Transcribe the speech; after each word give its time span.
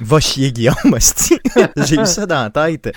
Va 0.00 0.20
chier, 0.20 0.52
Guillaume. 0.52 0.76
J'ai 1.76 2.00
eu 2.00 2.06
ça 2.06 2.26
dans 2.26 2.42
la 2.42 2.50
tête. 2.50 2.92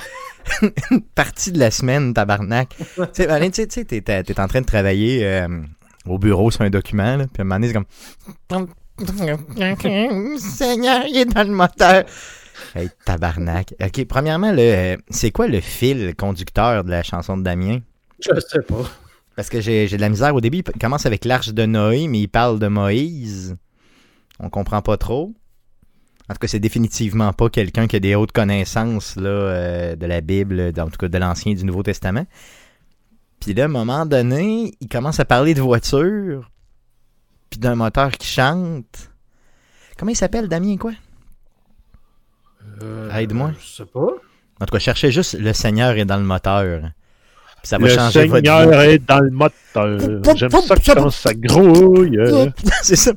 Une 0.91 1.01
partie 1.01 1.51
de 1.51 1.59
la 1.59 1.71
semaine, 1.71 2.13
tabarnak. 2.13 2.75
tu 2.77 2.85
sais, 3.13 3.67
tu 3.67 3.67
sais, 3.69 3.85
t'es, 3.85 4.39
en 4.39 4.47
train 4.47 4.61
de 4.61 4.65
travailler 4.65 5.25
euh, 5.25 5.47
au 6.05 6.17
bureau 6.17 6.51
sur 6.51 6.61
un 6.61 6.69
document, 6.69 7.17
là, 7.17 7.25
puis 7.25 7.39
à 7.39 7.41
un 7.41 7.43
moment 7.45 7.55
donné, 7.55 7.67
c'est 7.67 7.73
comme... 7.73 8.67
Seigneur, 10.37 11.03
il 11.07 11.17
est 11.17 11.25
dans 11.25 11.43
le 11.43 11.53
moteur. 11.53 12.03
Hey, 12.75 12.89
tabarnak. 13.05 13.73
OK, 13.81 14.05
premièrement, 14.05 14.51
le, 14.51 14.61
euh, 14.61 14.97
c'est 15.09 15.31
quoi 15.31 15.47
le 15.47 15.59
fil 15.59 16.15
conducteur 16.15 16.83
de 16.83 16.89
la 16.89 17.03
chanson 17.03 17.37
de 17.37 17.43
Damien? 17.43 17.79
Je 18.19 18.39
sais 18.39 18.61
pas. 18.61 18.83
Parce 19.35 19.49
que 19.49 19.59
j'ai 19.61 19.87
j'ai 19.87 19.97
de 19.97 20.01
la 20.01 20.09
misère. 20.09 20.35
Au 20.35 20.41
début, 20.41 20.59
il 20.59 20.79
commence 20.79 21.05
avec 21.05 21.25
l'arche 21.25 21.49
de 21.49 21.65
Noé, 21.65 22.07
mais 22.07 22.19
il 22.19 22.27
parle 22.27 22.59
de 22.59 22.67
Moïse. 22.67 23.57
On 24.39 24.49
comprend 24.49 24.81
pas 24.81 24.97
trop. 24.97 25.33
En 26.29 26.33
tout 26.33 26.39
cas, 26.39 26.47
c'est 26.47 26.59
définitivement 26.59 27.33
pas 27.33 27.49
quelqu'un 27.49 27.87
qui 27.87 27.97
a 27.97 27.99
des 27.99 28.15
hautes 28.15 28.31
connaissances 28.31 29.17
là, 29.17 29.29
euh, 29.29 29.95
de 29.95 30.05
la 30.05 30.21
Bible, 30.21 30.71
en 30.77 30.87
tout 30.87 30.97
cas 30.97 31.09
de 31.09 31.17
l'Ancien 31.17 31.51
et 31.51 31.55
du 31.55 31.65
Nouveau 31.65 31.83
Testament. 31.83 32.25
Puis 33.41 33.53
là, 33.53 33.63
à 33.63 33.65
un 33.65 33.69
moment 33.69 34.05
donné, 34.05 34.73
il 34.79 34.87
commence 34.87 35.19
à 35.19 35.25
parler 35.25 35.53
de 35.53 35.61
voiture, 35.61 36.49
puis 37.49 37.59
d'un 37.59 37.75
moteur 37.75 38.11
qui 38.11 38.27
chante. 38.27 39.11
Comment 39.97 40.11
il 40.11 40.15
s'appelle, 40.15 40.47
Damien, 40.47 40.77
quoi? 40.77 40.93
Euh, 42.81 43.11
Aide-moi. 43.11 43.51
Je 43.59 43.67
sais 43.67 43.85
pas. 43.85 44.07
En 44.61 44.65
tout 44.65 44.71
cas, 44.71 44.79
cherchez 44.79 45.11
juste 45.11 45.37
Le 45.37 45.51
Seigneur 45.51 45.91
est 45.97 46.05
dans 46.05 46.17
le 46.17 46.23
moteur. 46.23 46.81
Puis 47.61 47.67
ça 47.67 47.77
va 47.77 47.87
Le 47.87 47.93
changer 47.93 48.27
votre 48.27 48.41
vie. 48.41 48.47
Seigneur 48.47 48.81
est 48.81 48.99
dans 48.99 49.19
le 49.19 49.29
moteur. 49.29 49.99
J'aime 50.35 50.51
ça 50.51 50.75
quand 50.95 51.09
ça 51.09 51.33
grouille. 51.33 52.17
C'est 52.81 52.95
ça. 52.95 53.11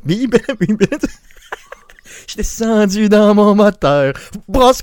Je 2.27 2.33
suis 2.33 2.37
descendu 2.37 3.09
dans 3.09 3.35
mon 3.35 3.55
moteur. 3.55 4.15
Brosse. 4.49 4.83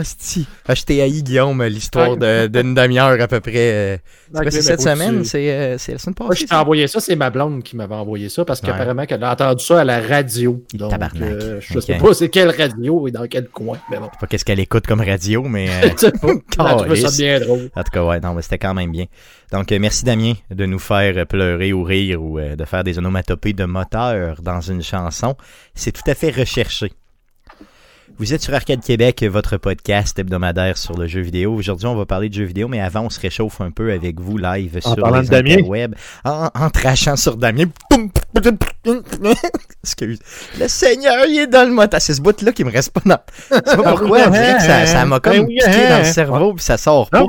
Hostie. 0.00 0.46
Ah, 0.66 0.74
je 0.74 0.82
t'ai 0.84 1.02
haï, 1.02 1.22
Guillaume, 1.22 1.62
l'histoire 1.64 2.16
de- 2.16 2.46
d'une 2.46 2.74
demi-heure 2.74 3.20
à 3.20 3.28
peu 3.28 3.40
près. 3.40 3.52
euh, 3.72 3.96
C'est 4.34 4.50
c'est 4.50 4.62
cette 4.62 4.80
semaine? 4.80 5.18
tu- 5.22 5.24
C'est 5.28 5.50
euh, 5.52 5.78
c'est 5.78 5.92
la 5.92 5.98
semaine 5.98 6.14
Moi, 6.18 6.28
passée? 6.28 6.40
je 6.40 6.44
t'ai 6.46 6.54
ça? 6.54 6.60
envoyé 6.62 6.86
ça, 6.86 7.00
c'est 7.00 7.16
ma 7.16 7.30
blonde 7.30 7.62
qui 7.62 7.76
m'avait 7.76 7.94
envoyé 7.94 8.28
ça 8.28 8.44
parce 8.44 8.60
Ouais. 8.62 8.68
qu'apparemment 8.68 9.04
qu'elle 9.06 9.22
a 9.24 9.32
entendu 9.32 9.64
ça 9.64 9.80
à 9.80 9.84
la 9.84 10.00
radio. 10.00 10.62
Donc, 10.74 10.90
tabarnak. 10.90 11.22
euh, 11.22 11.60
je 11.60 11.76
Ok. 11.78 11.82
sais 11.84 11.94
pas 11.98 12.14
c'est 12.14 12.28
quelle 12.28 12.50
radio 12.50 13.06
et 13.08 13.10
dans 13.10 13.26
quel 13.26 13.48
coin, 13.48 13.78
mais 13.90 13.98
bon. 13.98 14.04
Je 14.06 14.10
sais 14.12 14.20
pas 14.20 14.26
qu'est-ce 14.26 14.44
qu'elle 14.44 14.60
écoute 14.60 14.86
comme 14.86 15.00
radio, 15.00 15.42
mais... 15.42 15.68
euh, 15.84 15.88
Je 15.94 15.98
sais 15.98 16.12
pas. 16.12 16.28
Ça 16.56 16.84
Calisse. 16.86 17.16
bien 17.18 17.40
drôle. 17.40 17.70
En 17.74 17.82
tout 17.82 17.90
cas, 17.92 18.04
ouais, 18.04 18.20
non, 18.20 18.34
mais 18.34 18.42
c'était 18.42 18.58
quand 18.58 18.74
même 18.74 18.90
bien. 18.92 19.06
Donc, 19.52 19.70
euh, 19.72 19.78
merci 19.80 20.04
Damien 20.04 20.34
de 20.50 20.66
nous 20.66 20.78
faire 20.78 21.26
pleurer 21.26 21.72
ou 21.72 21.82
rire 21.82 22.22
ou 22.22 22.38
euh, 22.38 22.56
de 22.56 22.64
faire 22.64 22.84
des 22.84 22.98
onomatopées 22.98 23.52
de 23.52 23.64
moteur 23.64 24.40
dans 24.42 24.60
une 24.60 24.82
chanson. 24.82 25.34
C'est 25.74 25.92
tout 25.92 26.08
à 26.08 26.14
fait 26.14 26.30
recherché. 26.30 26.92
Vous 28.20 28.34
êtes 28.34 28.42
sur 28.42 28.52
Arcade 28.52 28.82
Québec, 28.82 29.24
votre 29.24 29.56
podcast 29.56 30.18
hebdomadaire 30.18 30.76
sur 30.76 30.94
le 30.94 31.06
jeu 31.06 31.22
vidéo. 31.22 31.54
Aujourd'hui, 31.54 31.86
on 31.86 31.94
va 31.96 32.04
parler 32.04 32.28
de 32.28 32.34
jeux 32.34 32.44
vidéo, 32.44 32.68
mais 32.68 32.78
avant, 32.78 33.06
on 33.06 33.08
se 33.08 33.18
réchauffe 33.18 33.62
un 33.62 33.70
peu 33.70 33.92
avec 33.92 34.20
vous 34.20 34.36
live 34.36 34.78
En 34.84 34.94
sur 34.94 35.06
les 35.10 35.26
de 35.26 35.34
interwebs. 35.36 35.94
En, 36.26 36.50
en 36.54 36.68
trachant 36.68 37.16
sur 37.16 37.38
Damien. 37.38 37.70
Excuse. 39.82 40.18
Le 40.58 40.68
Seigneur, 40.68 41.24
il 41.30 41.38
est 41.38 41.46
dans 41.46 41.66
le 41.66 41.72
moteur. 41.72 41.98
C'est 42.02 42.12
ce 42.12 42.20
bout-là 42.20 42.52
qui 42.52 42.62
me 42.62 42.70
reste 42.70 42.92
pas 42.92 43.00
dans... 43.06 43.18
Sais 43.48 43.62
pas 43.78 43.96
pourquoi, 43.96 44.26
on 44.26 44.30
dirait 44.30 44.56
que 44.58 44.64
ça 44.64 44.84
ça 44.84 45.06
m'a 45.06 45.18
comme 45.18 45.38
Ben 45.38 45.46
piqué 45.46 45.64
dans 45.64 45.70
le 45.70 45.92
hein. 46.02 46.04
cerveau, 46.04 46.52
puis 46.52 46.62
ça 46.62 46.76
sort 46.76 47.08
pas. 47.08 47.24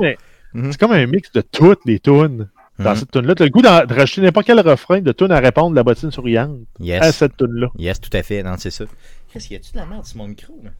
Mhm. 0.52 0.72
c'est 0.72 0.78
comme 0.78 0.92
un 0.92 1.06
mix 1.06 1.32
de 1.32 1.40
toutes 1.40 1.80
les 1.86 2.00
tunes. 2.00 2.48
Dans 2.78 2.90
Mhm. 2.90 2.96
cette 2.96 3.10
tune-là, 3.12 3.34
t'as 3.34 3.44
le 3.44 3.50
goût 3.50 3.62
de 3.62 3.94
rajouter 3.94 4.20
n'importe 4.22 4.46
quel 4.46 4.60
refrain 4.60 5.00
de 5.00 5.12
tune 5.12 5.30
à 5.32 5.38
répondre 5.40 5.70
de 5.70 5.76
la 5.76 5.82
bottine 5.84 6.10
souriante 6.10 6.58
Yes. 6.80 7.02
à 7.02 7.12
cette 7.12 7.36
tune-là. 7.38 7.68
Yes, 7.78 7.98
tout 8.00 8.10
à 8.14 8.22
fait. 8.22 8.42
Non, 8.42 8.54
c'est 8.58 8.70
ça. 8.70 8.84
Qu'est-ce 9.32 9.46
qu'il 9.48 9.56
y 9.56 9.60
a-tu 9.60 9.72
de 9.72 9.78
la 9.78 9.86
merde 9.86 10.04
sur 10.04 10.16
mon 10.18 10.28
micro? 10.28 10.52
Là? 10.62 10.70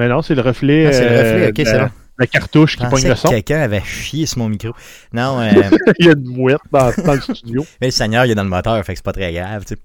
Mais 0.00 0.08
non, 0.08 0.22
c'est 0.22 0.34
le 0.34 0.40
reflet, 0.42 0.86
Ah, 0.88 0.92
c'est 0.92 1.02
le 1.08 1.16
reflet, 1.16 1.44
euh, 1.44 1.48
ok, 1.50 1.54
c'est 1.58 1.64
la, 1.76 1.84
bon. 1.84 1.90
la 2.18 2.26
cartouche 2.26 2.76
qui 2.76 2.82
Je 2.84 2.88
pogne 2.88 2.90
pensais 3.02 3.08
le 3.08 3.14
que 3.14 3.20
son. 3.20 3.28
quelqu'un 3.28 3.60
avait 3.60 3.82
chié 3.84 4.26
sur 4.26 4.38
mon 4.38 4.48
micro. 4.48 4.70
Non, 5.12 5.40
euh, 5.40 5.50
Il 5.98 6.06
y 6.06 6.08
a 6.08 6.12
une 6.12 6.24
mouette 6.24 6.58
dans, 6.72 6.90
dans 7.04 7.14
le 7.14 7.20
studio. 7.20 7.64
mais 7.80 7.88
le 7.88 7.92
Seigneur, 7.92 8.24
il 8.24 8.30
est 8.30 8.34
dans 8.34 8.42
le 8.42 8.48
moteur, 8.48 8.82
fait 8.84 8.92
que 8.94 8.98
c'est 8.98 9.04
pas 9.04 9.12
très 9.12 9.32
grave. 9.32 9.64
tu 9.66 9.74
sais. 9.74 9.80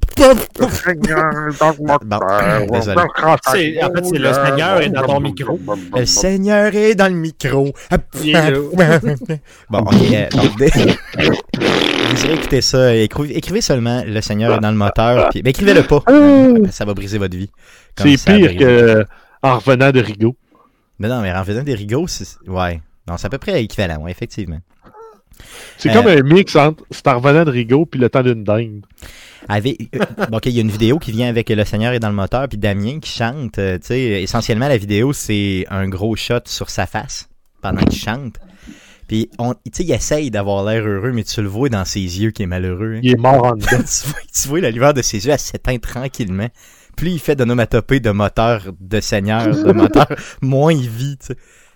Bon, 2.06 2.20
désolé. 2.72 3.02
C'est- 3.52 3.84
en 3.84 3.92
fait, 3.92 4.06
c'est 4.06 4.18
le 4.20 4.34
Seigneur 4.34 4.82
est 4.82 4.90
dans 4.90 5.04
ton 5.04 5.20
micro. 5.20 5.60
Le 5.96 6.06
Seigneur 6.06 6.74
est 6.76 6.96
dans 6.96 7.08
le 7.08 7.18
micro. 7.20 7.74
Bon, 9.70 9.80
ok. 9.80 9.94
euh, 10.14 10.30
donc, 10.30 10.58
dé- 10.58 10.72
vous 11.18 12.26
irez 12.26 12.34
écouter 12.36 12.62
ça. 12.62 12.96
Écrivez, 12.96 13.38
écrivez 13.38 13.62
seulement 13.62 14.04
Le 14.06 14.22
Seigneur 14.22 14.56
est 14.56 14.60
dans 14.60 14.72
le 14.72 14.78
moteur. 14.78 15.30
Puis, 15.30 15.42
ben, 15.42 15.50
écrivez-le 15.50 15.84
pas. 15.84 16.02
Euh, 16.10 16.66
Ça 16.72 16.86
va 16.86 16.94
briser 16.94 17.18
votre 17.18 17.36
vie. 17.36 17.50
C'est 17.98 18.24
pire 18.24 18.56
que 18.58 19.06
en 19.46 19.58
revenant 19.60 19.92
de 19.92 20.00
Rigaud. 20.00 20.36
Mais 21.00 21.08
non, 21.10 21.22
mais 21.22 21.32
en 21.34 21.44
faisant 21.44 21.64
des 21.64 21.76
rigots, 21.76 22.08
c'est. 22.08 22.26
Ouais. 22.48 22.82
Non, 23.08 23.18
c'est 23.18 23.28
à 23.28 23.30
peu 23.30 23.38
près 23.38 23.62
équivalent, 23.64 24.02
ouais, 24.02 24.12
effectivement. 24.12 24.60
C'est 25.78 25.90
Euh, 25.90 25.94
comme 25.94 26.08
un 26.08 26.22
mix 26.24 26.56
entre 26.56 26.84
c'est 26.92 27.06
en 27.08 27.20
revenant 27.20 27.44
de 27.44 27.52
Rigaud 27.52 27.86
puis 27.86 28.00
le 28.00 28.10
temps 28.10 28.24
d'une 28.24 28.44
dinde. 28.44 28.86
Avec, 29.48 29.90
euh, 29.96 30.00
bon, 30.32 30.40
il 30.46 30.52
y 30.54 30.58
a 30.58 30.62
une 30.62 30.72
vidéo 30.72 30.98
qui 30.98 31.12
vient 31.12 31.28
avec 31.30 31.50
Le 31.50 31.66
Seigneur 31.66 31.94
est 31.94 32.00
dans 32.00 32.10
le 32.10 32.16
moteur, 32.16 32.48
puis 32.48 32.58
Damien 32.58 33.00
qui 33.00 33.12
chante. 33.12 33.60
euh, 33.60 33.78
tu 33.78 33.88
sais, 33.88 34.24
essentiellement, 34.24 34.68
la 34.70 34.78
vidéo, 34.78 35.14
c'est 35.14 35.66
un 35.70 35.88
gros 35.88 36.16
shot 36.16 36.40
sur 36.46 36.70
sa 36.70 36.86
face 36.88 37.28
pendant 37.62 37.82
qu'il 37.84 38.00
chante. 38.00 38.38
Puis, 39.08 39.30
il 39.80 39.92
essaye 39.92 40.32
d'avoir 40.32 40.64
l'air 40.64 40.84
heureux, 40.84 41.12
mais 41.12 41.24
tu 41.24 41.40
le 41.42 41.48
vois 41.48 41.70
dans 41.70 41.86
ses 41.86 42.00
yeux 42.00 42.32
qui 42.32 42.42
est 42.44 42.48
malheureux. 42.48 42.96
hein. 42.96 43.00
Il 43.04 43.12
est 43.12 43.18
mort 43.18 43.46
en 43.46 43.52
dedans. 43.56 43.68
tu, 43.70 44.08
vois, 44.08 44.20
tu 44.34 44.48
vois 44.48 44.62
la 44.62 44.72
lumière 44.72 44.96
de 44.96 45.04
ses 45.04 45.24
yeux, 45.26 45.32
elle 45.32 45.38
s'éteint 45.38 45.78
tranquillement. 45.78 46.48
Plus 46.96 47.12
il 47.12 47.20
fait 47.20 47.36
d'onomatopée 47.36 48.00
de 48.00 48.12
moteur 48.12 48.68
de 48.80 49.00
Seigneur, 49.00 49.48
de 49.48 49.72
moteur, 49.74 50.08
moins 50.42 50.74
il 50.74 50.90
vit. 50.90 51.18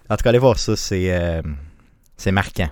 En 0.09 0.15
tout 0.15 0.23
cas, 0.23 0.29
allez 0.29 0.39
voir 0.39 0.57
ça, 0.57 0.75
c'est 0.75 1.13
euh, 1.13 1.41
c'est 2.17 2.31
marquant. 2.31 2.69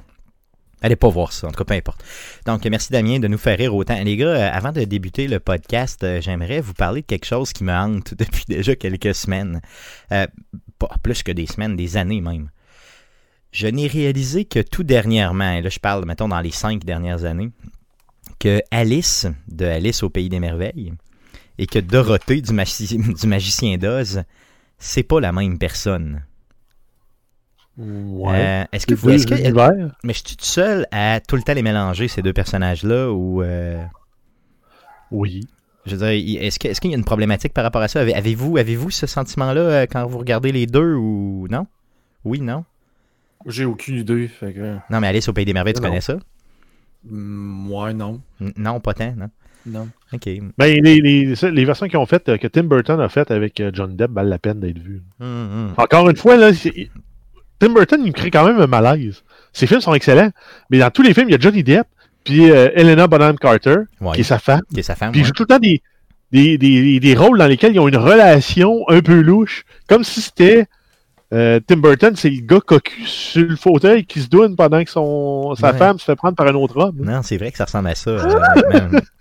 Allez 0.82 0.96
pas 0.96 1.10
voir 1.10 1.34
ça, 1.34 1.48
en 1.48 1.52
tout 1.52 1.58
cas, 1.58 1.64
peu 1.64 1.74
importe. 1.74 2.04
Donc, 2.46 2.64
merci 2.68 2.92
Damien 2.92 3.20
de 3.20 3.28
nous 3.28 3.40
faire 3.40 3.58
rire 3.58 3.74
autant. 3.74 4.00
Les 4.04 4.16
gars, 4.16 4.28
euh, 4.28 4.50
avant 4.52 4.72
de 4.72 4.84
débuter 4.84 5.28
le 5.28 5.40
podcast, 5.40 6.04
euh, 6.04 6.22
j'aimerais 6.22 6.62
vous 6.62 6.76
parler 6.76 7.02
de 7.02 7.08
quelque 7.08 7.26
chose 7.26 7.52
qui 7.52 7.64
me 7.64 7.74
hante 7.74 8.14
depuis 8.18 8.46
déjà 8.48 8.76
quelques 8.76 9.16
semaines. 9.16 9.62
Euh, 10.12 10.28
pas 10.78 10.90
plus 11.02 11.24
que 11.24 11.32
des 11.32 11.48
semaines, 11.48 11.76
des 11.76 11.98
années 11.98 12.22
même. 12.22 12.52
Je 13.52 13.66
n'ai 13.68 13.88
réalisé 13.88 14.46
que 14.46 14.60
tout 14.60 14.84
dernièrement, 14.84 15.54
et 15.54 15.62
là 15.62 15.70
je 15.70 15.80
parle, 15.80 16.06
mettons, 16.06 16.28
dans 16.28 16.42
les 16.42 16.52
cinq 16.52 16.86
dernières 16.86 17.24
années, 17.24 17.50
que 18.40 18.62
Alice, 18.70 19.26
de 19.48 19.66
Alice 19.66 20.04
au 20.04 20.12
Pays 20.12 20.30
des 20.30 20.40
Merveilles, 20.40 20.94
et 21.58 21.68
que 21.68 21.80
Dorothée 21.80 22.42
du, 22.42 22.52
du 23.14 23.28
Magicien 23.28 23.78
d'Oz, 23.78 24.24
c'est 24.78 25.04
pas 25.04 25.20
la 25.20 25.32
même 25.32 25.58
personne. 25.58 26.24
Ouais. 27.78 28.40
Euh, 28.40 28.64
est-ce 28.72 28.88
que 28.88 28.96
vous. 28.96 29.10
Est-ce 29.12 29.28
que, 29.28 29.36
mais 30.04 30.14
je 30.14 30.18
suis 30.26 30.36
tout 30.36 30.44
seul 30.46 30.88
à 30.92 31.20
tout 31.20 31.36
le 31.36 31.44
temps 31.44 31.54
les 31.54 31.62
mélanger, 31.62 32.08
ces 32.08 32.22
deux 32.24 32.34
personnages-là, 32.34 33.12
ou. 33.12 33.44
euh, 33.44 33.84
Oui. 35.12 35.48
je 35.86 35.96
veux 35.96 35.98
dire, 36.16 36.42
est-ce 36.42 36.58
que- 36.58 36.68
est-ce 36.70 36.82
qu'il 36.82 36.90
y 36.90 36.96
a 36.96 36.98
une 36.98 37.04
problématique 37.06 37.54
par 37.54 37.64
rapport 37.64 37.82
à 37.84 37.88
ça? 37.88 38.02
Avez- 38.02 38.16
Avez-vous 38.16 38.58
avez 38.58 38.78
ce 38.90 39.06
sentiment-là 39.06 39.62
euh, 39.62 39.86
quand 39.90 40.08
vous 40.08 40.18
regardez 40.18 40.52
les 40.52 40.66
deux, 40.66 40.96
ou 40.96 41.48
non? 41.52 41.68
Oui, 42.26 42.42
non? 42.42 42.66
J'ai 43.46 43.66
aucune 43.66 43.98
idée. 43.98 44.28
Fait 44.28 44.54
que... 44.54 44.78
Non, 44.90 45.00
mais 45.00 45.08
Alice 45.08 45.30
au 45.30 45.34
Pays 45.34 45.46
des 45.46 45.54
Merveilles, 45.54 45.74
tu 45.76 45.82
Non. 45.82 45.90
connais 45.90 46.02
ça? 46.02 46.18
Ouais, 47.10 47.94
non. 47.94 48.22
N- 48.42 48.54
Non, 48.58 48.80
pas 48.80 48.96
tant, 48.96 49.14
non? 49.16 49.30
Non. 49.68 49.88
Ok. 50.14 50.30
Ben, 50.58 50.80
les, 50.82 51.02
les, 51.02 51.36
les 51.52 51.66
versions 51.66 51.88
qu'ils 51.88 51.98
ont 51.98 52.06
faites, 52.06 52.30
euh, 52.30 52.38
que 52.38 52.48
Tim 52.48 52.64
Burton 52.64 53.00
a 53.02 53.10
faites 53.10 53.32
avec 53.32 53.60
euh, 53.60 53.70
John 53.74 53.96
Depp, 53.96 54.12
valent 54.12 54.30
la 54.30 54.40
peine 54.40 54.60
d'être 54.60 54.80
vues. 54.80 55.02
Hum. 55.20 55.74
Encore 55.78 56.10
une 56.10 56.16
fois, 56.16 56.38
là, 56.38 56.52
Tim 57.60 57.70
Burton, 57.74 58.00
il 58.04 58.08
me 58.08 58.14
crée 58.14 58.32
quand 58.32 58.46
même 58.46 58.60
un 58.62 58.68
malaise. 58.68 59.24
Ses 59.52 59.68
films 59.68 59.82
sont 59.82 59.94
excellents, 59.94 60.30
mais 60.70 60.80
dans 60.80 60.90
tous 60.92 61.02
les 61.02 61.14
films, 61.14 61.28
il 61.30 61.34
y 61.34 61.36
a 61.36 61.40
Johnny 61.40 61.64
Depp, 61.64 61.88
puis 62.24 62.50
euh, 62.52 62.70
Helena 62.76 63.08
Bonham 63.08 63.38
Carter, 63.38 63.76
Ouais. 64.00 64.14
qui 64.14 64.22
est 64.22 64.24
sa 64.24 64.40
femme, 64.40 64.62
Qui 64.74 64.80
est 64.80 64.84
sa 64.84 64.96
femme, 64.96 65.12
puis 65.12 65.20
ils 65.20 65.24
ouais. 65.24 65.28
jouent 65.28 65.34
tout 65.34 65.44
le 65.44 65.48
temps 65.48 65.60
des, 65.60 65.82
des, 66.32 66.58
des, 66.58 67.00
des 67.00 67.16
rôles 67.16 67.38
dans 67.40 67.48
lesquels 67.48 67.74
ils 67.74 67.80
ont 67.80 67.88
une 67.88 67.98
relation 67.98 68.84
un 68.90 69.02
peu 69.02 69.20
louche, 69.22 69.64
comme 69.88 70.04
si 70.04 70.22
c'était 70.22 70.66
euh, 71.34 71.60
Tim 71.68 71.78
Burton, 71.78 72.14
c'est 72.16 72.30
le 72.30 72.40
gars 72.46 72.60
cocu 72.66 73.04
sur 73.06 73.46
le 73.48 73.56
fauteuil 73.58 74.06
qui 74.06 74.22
se 74.22 74.30
donne 74.30 74.56
pendant 74.56 74.82
que 74.84 74.90
son, 74.90 75.56
sa 75.56 75.72
Ouais. 75.72 75.78
femme 75.78 76.00
se 76.00 76.06
fait 76.06 76.16
prendre 76.16 76.36
par 76.38 76.48
un 76.48 76.54
autre 76.54 76.78
homme. 76.78 76.96
Non, 77.04 77.22
c'est 77.24 77.38
vrai 77.38 77.52
que 77.52 77.58
ça 77.58 77.66
ressemble 77.66 77.90
à 77.90 77.96
ça. 77.96 78.12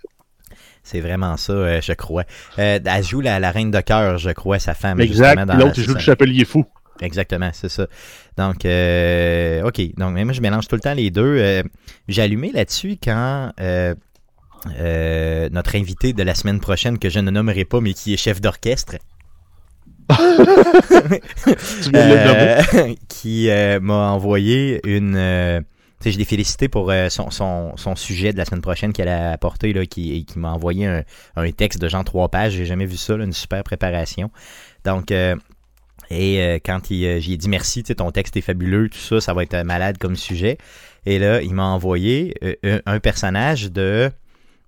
c'est 0.87 1.01
vraiment 1.01 1.35
ça, 1.35 1.51
euh, 1.51 1.81
je 1.81 1.91
crois. 1.91 2.23
Euh, 2.59 2.79
elle 2.83 3.03
joue 3.03 3.19
la, 3.19 3.41
la 3.41 3.51
reine 3.51 3.71
de 3.71 3.81
cœur, 3.81 4.17
je 4.17 4.29
crois, 4.29 4.57
sa 4.57 4.73
femme. 4.73 5.01
exact. 5.01 5.37
l'autre, 5.57 5.81
joue 5.81 5.93
le 5.93 5.99
chapelier 5.99 6.45
fou. 6.45 6.65
Exactement, 7.01 7.49
c'est 7.53 7.69
ça. 7.69 7.87
Donc, 8.37 8.65
euh, 8.65 9.63
OK. 9.63 9.81
Donc, 9.97 10.17
moi, 10.17 10.33
je 10.33 10.41
mélange 10.41 10.67
tout 10.67 10.75
le 10.75 10.81
temps 10.81 10.93
les 10.93 11.11
deux. 11.11 11.37
Euh, 11.39 11.61
J'ai 12.07 12.21
allumé 12.21 12.51
là-dessus 12.53 12.97
quand 13.03 13.51
notre 15.51 15.75
invité 15.75 16.13
de 16.13 16.23
la 16.23 16.33
semaine 16.33 16.61
prochaine, 16.61 16.97
que 16.97 17.09
je 17.09 17.19
ne 17.19 17.31
nommerai 17.31 17.65
pas, 17.65 17.81
mais 17.81 17.93
qui 17.93 18.13
est 18.13 18.17
chef 18.17 18.39
d'orchestre, 18.39 18.95
qui 23.09 23.49
m'a 23.81 24.11
envoyé 24.11 24.79
une. 24.85 25.65
Je 26.05 26.17
l'ai 26.17 26.25
félicité 26.25 26.67
pour 26.67 26.91
euh, 26.91 27.09
son, 27.09 27.31
son, 27.31 27.75
son 27.75 27.95
sujet 27.95 28.31
de 28.31 28.37
la 28.37 28.45
semaine 28.45 28.61
prochaine 28.61 28.93
qu'elle 28.93 29.07
a 29.07 29.31
apporté, 29.31 29.73
là, 29.73 29.85
qui, 29.85 30.25
qui 30.25 30.39
m'a 30.39 30.51
envoyé 30.51 30.85
un, 30.85 31.03
un 31.35 31.51
texte 31.51 31.81
de 31.81 31.87
genre 31.89 32.03
trois 32.03 32.29
pages. 32.29 32.53
J'ai 32.53 32.65
jamais 32.65 32.85
vu 32.85 32.97
ça, 32.97 33.15
une 33.15 33.33
super 33.33 33.63
préparation. 33.63 34.31
Donc, 34.85 35.11
euh, 35.11 35.35
et 36.09 36.41
euh, 36.41 36.59
quand 36.63 36.91
il, 36.91 37.05
euh, 37.05 37.19
j'ai 37.19 37.35
dit 37.35 37.49
merci, 37.49 37.83
ton 37.83 38.11
texte 38.11 38.37
est 38.37 38.41
fabuleux, 38.41 38.89
tout 38.89 38.99
ça, 38.99 39.19
ça 39.19 39.33
va 39.33 39.43
être 39.43 39.57
malade 39.63 39.97
comme 39.97 40.15
sujet. 40.15 40.57
Et 41.05 41.19
là, 41.19 41.41
il 41.41 41.53
m'a 41.53 41.65
envoyé 41.65 42.35
un, 42.85 42.99
personnage 42.99 43.71
de, 43.71 44.11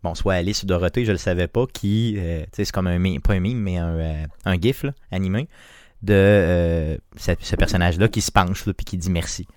bon, 0.04 0.16
soit 0.16 0.36
Alice 0.36 0.64
ou 0.64 0.66
Dorothée, 0.66 1.04
je 1.04 1.12
le 1.12 1.18
savais 1.18 1.48
pas, 1.48 1.66
qui, 1.68 2.14
tu 2.16 2.22
sais, 2.22 2.66
c'est 2.66 2.72
comme 2.72 2.88
un 2.88 3.20
pas 3.20 3.34
un 3.34 3.42
mime, 3.42 3.60
mais 3.60 3.78
un, 3.78 4.26
un 4.46 4.56
gif 4.56 4.84
là, 4.84 4.94
animé 5.12 5.50
de 6.02 6.98
ce, 7.18 7.34
ce 7.42 7.56
personnage-là 7.58 8.08
qui 8.08 8.22
se 8.22 8.32
penche 8.32 8.66
là, 8.66 8.74
puis 8.74 8.86
qui 8.86 8.98
dit 8.98 9.12
merci. 9.12 9.48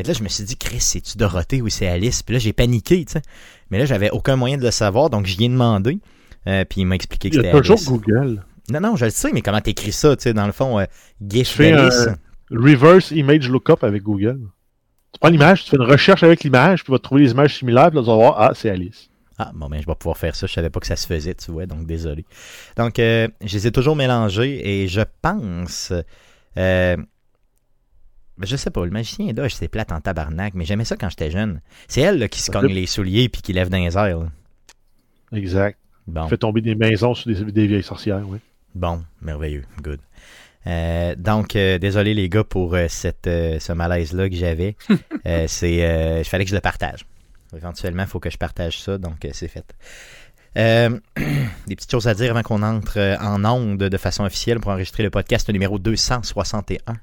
Et 0.00 0.02
là, 0.02 0.12
je 0.12 0.22
me 0.22 0.28
suis 0.28 0.44
dit, 0.44 0.56
Chris, 0.56 0.80
c'est-tu 0.80 1.16
Dorothée 1.18 1.62
ou 1.62 1.68
c'est 1.68 1.86
Alice? 1.86 2.22
Puis 2.22 2.32
là, 2.34 2.38
j'ai 2.38 2.52
paniqué, 2.52 3.04
tu 3.04 3.12
sais. 3.12 3.22
Mais 3.70 3.78
là, 3.78 3.84
j'avais 3.84 4.10
aucun 4.10 4.36
moyen 4.36 4.56
de 4.56 4.62
le 4.64 4.70
savoir, 4.70 5.10
donc 5.10 5.26
j'y 5.26 5.44
ai 5.44 5.48
demandé. 5.48 5.98
Euh, 6.46 6.64
puis 6.64 6.80
il 6.80 6.86
m'a 6.86 6.94
expliqué 6.94 7.28
que 7.30 7.36
c'était 7.36 7.50
a 7.50 7.60
toujours 7.60 7.76
Alice. 7.76 7.88
Google. 7.88 8.42
Non, 8.70 8.80
non, 8.80 8.96
je 8.96 9.04
le 9.04 9.10
sais, 9.10 9.30
mais 9.32 9.42
comment 9.42 9.60
t'écris 9.60 9.92
ça, 9.92 10.16
tu 10.16 10.22
sais, 10.24 10.32
dans 10.32 10.46
le 10.46 10.52
fond, 10.52 10.78
euh, 10.80 10.84
un- 11.74 12.16
Reverse 12.50 13.10
Image 13.10 13.48
Lookup 13.48 13.82
avec 13.84 14.02
Google. 14.02 14.40
Tu 15.12 15.18
prends 15.20 15.28
l'image, 15.30 15.64
tu 15.64 15.70
fais 15.70 15.76
une 15.76 15.82
recherche 15.82 16.22
avec 16.22 16.42
l'image, 16.44 16.78
puis 16.80 16.86
tu 16.86 16.92
vas 16.92 16.98
trouver 16.98 17.22
les 17.22 17.30
images 17.32 17.58
similaires, 17.58 17.88
puis 17.90 17.96
là, 17.96 18.02
tu 18.02 18.08
vas 18.08 18.14
voir, 18.16 18.34
ah, 18.40 18.52
c'est 18.54 18.70
Alice. 18.70 19.08
Ah, 19.38 19.52
bon, 19.54 19.68
ben, 19.68 19.80
je 19.80 19.86
vais 19.86 19.94
pouvoir 19.94 20.18
faire 20.18 20.36
ça. 20.36 20.46
Je 20.46 20.52
savais 20.52 20.68
pas 20.70 20.80
que 20.80 20.86
ça 20.86 20.96
se 20.96 21.06
faisait, 21.06 21.34
tu 21.34 21.50
vois, 21.50 21.66
donc 21.66 21.86
désolé. 21.86 22.24
Donc, 22.76 22.98
euh, 22.98 23.26
je 23.44 23.54
les 23.54 23.66
ai 23.66 23.72
toujours 23.72 23.96
mélangés 23.96 24.82
et 24.82 24.88
je 24.88 25.00
pense. 25.22 25.92
Euh, 26.58 26.96
je 28.46 28.56
sais 28.56 28.70
pas, 28.70 28.84
le 28.84 28.90
magicien 28.90 29.32
d'Oz, 29.32 29.52
c'est 29.52 29.68
plate 29.68 29.92
en 29.92 30.00
tabarnak, 30.00 30.54
mais 30.54 30.64
j'aimais 30.64 30.84
ça 30.84 30.96
quand 30.96 31.10
j'étais 31.10 31.30
jeune. 31.30 31.60
C'est 31.88 32.00
elle 32.00 32.18
là, 32.18 32.28
qui 32.28 32.40
se 32.40 32.50
cogne 32.50 32.72
les 32.72 32.86
souliers 32.86 33.28
puis 33.28 33.42
qui 33.42 33.52
lève 33.52 33.68
dans 33.68 33.78
les 33.78 33.96
airs. 33.96 34.20
là. 34.20 34.28
Exact. 35.32 35.78
Bon, 36.06 36.26
Fait 36.28 36.38
tomber 36.38 36.60
des 36.60 36.74
maisons 36.74 37.14
sur 37.14 37.30
des, 37.30 37.44
des 37.52 37.66
vieilles 37.66 37.82
sorcières, 37.82 38.22
oui. 38.26 38.38
bon, 38.74 39.02
merveilleux, 39.22 39.62
good. 39.82 40.00
Euh, 40.66 41.14
donc, 41.16 41.56
euh, 41.56 41.78
désolé 41.78 42.14
les 42.14 42.28
gars 42.28 42.44
pour 42.44 42.74
euh, 42.74 42.86
cette, 42.88 43.26
ce 43.26 43.72
malaise-là 43.72 44.28
que 44.28 44.34
j'avais. 44.34 44.76
C'est, 45.46 46.18
il 46.20 46.24
fallait 46.24 46.44
que 46.44 46.50
je 46.50 46.54
le 46.54 46.60
partage. 46.60 47.06
Éventuellement, 47.56 48.02
il 48.02 48.08
faut 48.08 48.20
que 48.20 48.30
je 48.30 48.38
partage 48.38 48.80
ça, 48.80 48.96
donc 48.98 49.26
c'est 49.32 49.48
fait. 49.48 49.74
Des 50.54 51.76
petites 51.76 51.90
choses 51.90 52.06
à 52.06 52.14
dire 52.14 52.30
avant 52.30 52.42
qu'on 52.42 52.62
entre 52.62 53.16
en 53.20 53.44
onde 53.44 53.78
de 53.78 53.96
façon 53.96 54.24
officielle 54.24 54.60
pour 54.60 54.70
enregistrer 54.70 55.02
le 55.02 55.10
podcast 55.10 55.48
numéro 55.50 55.78
261. 55.78 56.94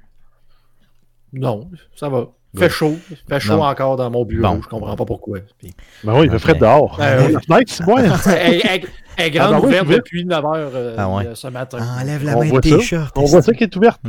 Non, 1.42 1.70
ça 1.96 2.10
va. 2.10 2.20
Ouais. 2.54 2.62
Fait 2.62 2.70
chaud. 2.70 2.96
Fait 3.30 3.40
chaud 3.40 3.58
Non. 3.58 3.64
encore 3.66 3.98
dans 3.98 4.10
mon 4.10 4.24
bureau. 4.26 4.42
Bon. 4.56 4.62
Je 4.64 4.68
comprends 4.68 4.96
pas 4.96 5.06
pourquoi. 5.06 5.40
Puis- 5.60 5.74
Ben 6.04 6.14
oui, 6.18 6.26
il 6.28 6.32
fait 6.32 6.40
frais 6.40 6.56
dehors. 6.56 6.98
Oui. 7.00 7.06
La 7.34 7.40
fenêtre, 7.42 7.72
c'est 7.74 7.86
moi. 7.86 8.02
elle, 8.26 8.82
est 9.18 9.32
grande 9.32 9.48
Ah, 9.48 9.52
ben 9.52 9.60
oui, 9.60 9.66
ouverte 9.66 9.88
depuis 9.88 10.26
9 10.26 10.46
heures 10.46 10.72
euh, 10.74 10.96
Ah 10.98 11.10
ouais. 11.10 11.28
euh, 11.28 11.36
ce 11.36 11.48
matin. 11.48 11.80
Enlève 12.02 12.24
la 12.24 12.36
On 12.38 12.40
main 12.40 12.46
de 12.46 12.50
voit 12.52 12.62
tes 12.62 12.70
ça. 12.72 12.80
shorts. 12.80 13.12
On 13.16 13.26
voit 13.26 13.42
ça 13.42 13.54
qui 13.54 13.64
est 13.64 13.76
ouverte. 13.76 14.00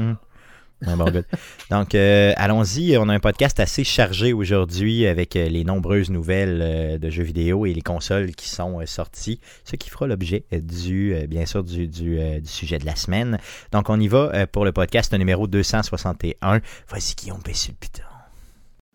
Donc, 1.71 1.95
euh, 1.95 2.33
allons-y. 2.37 2.97
On 2.99 3.09
a 3.09 3.15
un 3.15 3.21
podcast 3.21 3.59
assez 3.61 3.85
chargé 3.85 4.33
aujourd'hui 4.33 5.07
avec 5.07 5.35
euh, 5.37 5.49
les 5.49 5.65
nombreuses 5.65 6.11
nouvelles 6.11 6.61
euh, 6.63 6.99
de 6.99 7.11
jeux 7.11 7.25
vidéo 7.25 7.67
et 7.67 7.75
les 7.75 7.83
consoles 7.83 8.33
qui 8.35 8.49
sont 8.49 8.85
sorties, 8.87 9.41
ce 9.65 9.77
qui 9.77 9.91
fera 9.91 10.07
l'objet 10.07 10.45
du, 10.53 11.15
bien 11.29 11.47
sûr, 11.47 11.65
du, 11.65 11.89
du, 11.89 12.19
sujet 12.45 12.79
de 12.79 12.87
la 12.87 12.97
semaine. 12.97 13.39
Donc, 13.73 13.91
on 13.91 13.99
y 13.99 14.09
va 14.09 14.47
pour 14.47 14.65
le 14.65 14.73
podcast 14.73 15.13
numéro 15.15 15.47
261. 15.47 16.61
Vas-y, 16.89 17.15
Guillaume, 17.17 17.41
le 17.47 17.73
piton. 17.75 18.03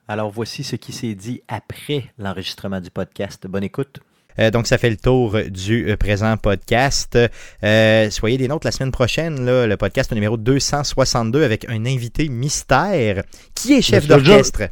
Alors 0.07 0.29
voici 0.31 0.63
ce 0.63 0.75
qui 0.75 0.91
s'est 0.91 1.15
dit 1.15 1.41
après 1.47 2.11
l'enregistrement 2.17 2.81
du 2.81 2.91
podcast. 2.91 3.47
Bonne 3.47 3.63
écoute. 3.63 4.01
Euh, 4.39 4.51
donc, 4.51 4.67
ça 4.67 4.77
fait 4.77 4.89
le 4.89 4.97
tour 4.97 5.37
du 5.49 5.89
euh, 5.89 5.97
présent 5.97 6.35
podcast. 6.37 7.17
Euh, 7.63 8.09
soyez 8.09 8.37
des 8.37 8.47
nôtres 8.47 8.65
la 8.65 8.71
semaine 8.71 8.91
prochaine, 8.91 9.45
là, 9.45 9.67
le 9.67 9.77
podcast 9.77 10.11
numéro 10.11 10.37
262 10.37 11.43
avec 11.43 11.69
un 11.69 11.85
invité 11.85 12.29
mystère 12.29 13.23
qui 13.55 13.73
est 13.73 13.81
chef 13.81 14.07
d'orchestre? 14.07 14.63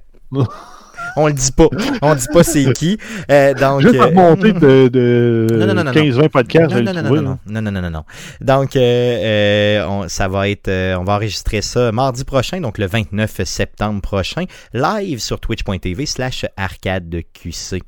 On 1.16 1.28
le 1.28 1.34
dit 1.34 1.52
pas. 1.52 1.68
On 2.02 2.16
dit 2.16 2.28
pas 2.31 2.44
c'est 2.44 2.72
qui. 2.74 2.98
Euh, 3.30 3.54
donc, 3.54 3.81
Juste 3.81 3.96
à 3.96 4.04
euh, 4.04 4.08
remonter 4.08 4.54
de, 4.54 4.88
de 4.88 5.48
Non, 5.58 5.68
non, 5.68 5.74
non, 5.74 5.84
non, 5.84 5.92
15-20 5.92 6.30
podcasts, 6.30 6.74
non, 6.74 6.81
non, 6.81 6.94
le 6.94 7.02
non, 7.02 7.40
non, 7.48 7.62
non, 7.62 7.72
non, 7.72 7.81
non, 7.81 7.90
non. 7.90 8.04
Donc, 8.40 8.75
euh, 8.75 8.80
euh, 8.80 9.86
on, 9.88 10.07
ça 10.07 10.28
va 10.28 10.50
être, 10.50 10.68
euh, 10.68 10.96
on 10.96 11.04
va 11.04 11.16
enregistrer 11.16 11.62
ça 11.62 11.92
mardi 11.92 12.24
prochain, 12.24 12.62
donc 12.62 12.78
le 12.78 12.88
29 12.88 13.44
septembre 13.44 14.02
prochain, 14.02 14.46
live 14.74 15.19
sur 15.19 15.40
twitch.tv 15.40 16.06
slash 16.06 16.46
arcadeqc. 16.56 17.81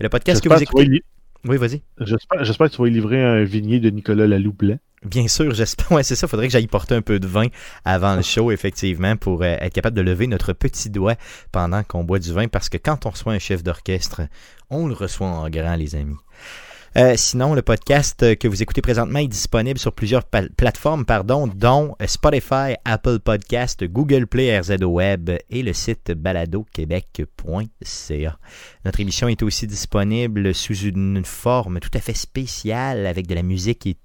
Le 0.00 0.08
podcast 0.08 0.42
que 0.42 0.48
vous 0.48 0.54
que 0.54 0.60
tu 0.60 0.64
vas 0.64 0.82
écoutez... 0.82 0.84
li- 0.86 1.02
Oui, 1.44 1.56
vas-y. 1.56 1.82
J'espère 2.00 2.68
que 2.70 2.74
tu 2.74 2.82
vas 2.82 2.88
y 2.88 2.90
livrer 2.90 3.22
un 3.22 3.44
vignier 3.44 3.80
de 3.80 3.90
Nicolas 3.90 4.26
Lalou 4.26 4.52
blanc. 4.52 4.78
Bien 5.04 5.28
sûr, 5.28 5.54
j'espère. 5.54 5.90
Ouais, 5.92 6.02
c'est 6.02 6.16
ça. 6.16 6.26
Faudrait 6.26 6.46
que 6.48 6.52
j'aille 6.52 6.66
porter 6.66 6.94
un 6.94 7.02
peu 7.02 7.20
de 7.20 7.26
vin 7.26 7.46
avant 7.84 8.16
le 8.16 8.22
show, 8.22 8.50
effectivement, 8.50 9.16
pour 9.16 9.42
euh, 9.42 9.56
être 9.60 9.72
capable 9.72 9.96
de 9.96 10.02
lever 10.02 10.26
notre 10.26 10.52
petit 10.52 10.90
doigt 10.90 11.14
pendant 11.52 11.82
qu'on 11.84 12.04
boit 12.04 12.18
du 12.18 12.32
vin, 12.32 12.48
parce 12.48 12.68
que 12.68 12.78
quand 12.78 13.06
on 13.06 13.10
reçoit 13.10 13.32
un 13.32 13.38
chef 13.38 13.62
d'orchestre, 13.62 14.22
on 14.70 14.86
le 14.88 14.94
reçoit 14.94 15.28
en 15.28 15.48
grand, 15.50 15.76
les 15.76 15.94
amis. 15.94 16.16
Euh, 16.96 17.14
sinon, 17.16 17.54
le 17.54 17.62
podcast 17.62 18.22
euh, 18.22 18.34
que 18.34 18.48
vous 18.48 18.62
écoutez 18.62 18.80
présentement 18.80 19.18
est 19.18 19.28
disponible 19.28 19.78
sur 19.78 19.92
plusieurs 19.92 20.24
plateformes, 20.24 21.04
pardon, 21.04 21.46
dont 21.46 21.94
euh, 22.00 22.06
Spotify, 22.06 22.76
Apple 22.84 23.18
Podcast, 23.18 23.84
Google 23.84 24.26
Play, 24.26 24.58
RZO 24.58 24.86
Web 24.86 25.30
et 25.50 25.62
le 25.62 25.74
site 25.74 26.12
baladoquebec.ca. 26.12 28.38
Notre 28.84 29.00
émission 29.00 29.28
est 29.28 29.42
aussi 29.42 29.66
disponible 29.66 30.54
sous 30.54 30.78
une 30.78 31.24
forme 31.24 31.80
tout 31.80 31.90
à 31.92 32.00
fait 32.00 32.16
spéciale 32.16 33.06
avec 33.06 33.26
de 33.26 33.34
la 33.34 33.42
musique 33.42 33.86
et 33.86 33.96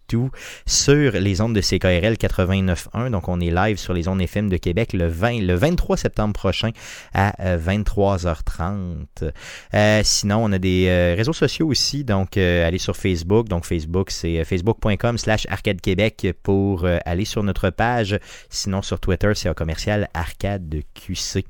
sur 0.65 1.11
les 1.11 1.41
ondes 1.41 1.55
de 1.55 1.61
CKRL 1.61 2.15
89.1. 2.15 3.09
Donc, 3.09 3.27
on 3.27 3.39
est 3.39 3.51
live 3.51 3.77
sur 3.77 3.93
les 3.93 4.07
ondes 4.07 4.21
FM 4.21 4.49
de 4.49 4.57
Québec 4.57 4.93
le, 4.93 5.07
20, 5.07 5.41
le 5.41 5.55
23 5.55 5.97
septembre 5.97 6.33
prochain 6.33 6.71
à 7.13 7.33
euh, 7.41 7.57
23h30. 7.57 9.31
Euh, 9.73 10.01
sinon, 10.03 10.43
on 10.43 10.51
a 10.51 10.57
des 10.57 10.87
euh, 10.87 11.13
réseaux 11.15 11.33
sociaux 11.33 11.67
aussi. 11.67 12.03
Donc, 12.03 12.37
euh, 12.37 12.67
allez 12.67 12.77
sur 12.77 12.95
Facebook. 12.95 13.47
Donc, 13.47 13.65
Facebook, 13.65 14.11
c'est 14.11 14.39
euh, 14.39 14.43
facebook.com 14.43 15.17
slash 15.17 15.45
arcade 15.49 15.81
québec 15.81 16.27
pour 16.43 16.85
euh, 16.85 16.97
aller 17.05 17.25
sur 17.25 17.43
notre 17.43 17.69
page. 17.69 18.19
Sinon, 18.49 18.81
sur 18.81 18.99
Twitter, 18.99 19.31
c'est 19.35 19.49
un 19.49 19.53
commercial 19.53 20.09
arcade 20.13 20.69
de 20.69 20.81
QC. 20.93 21.45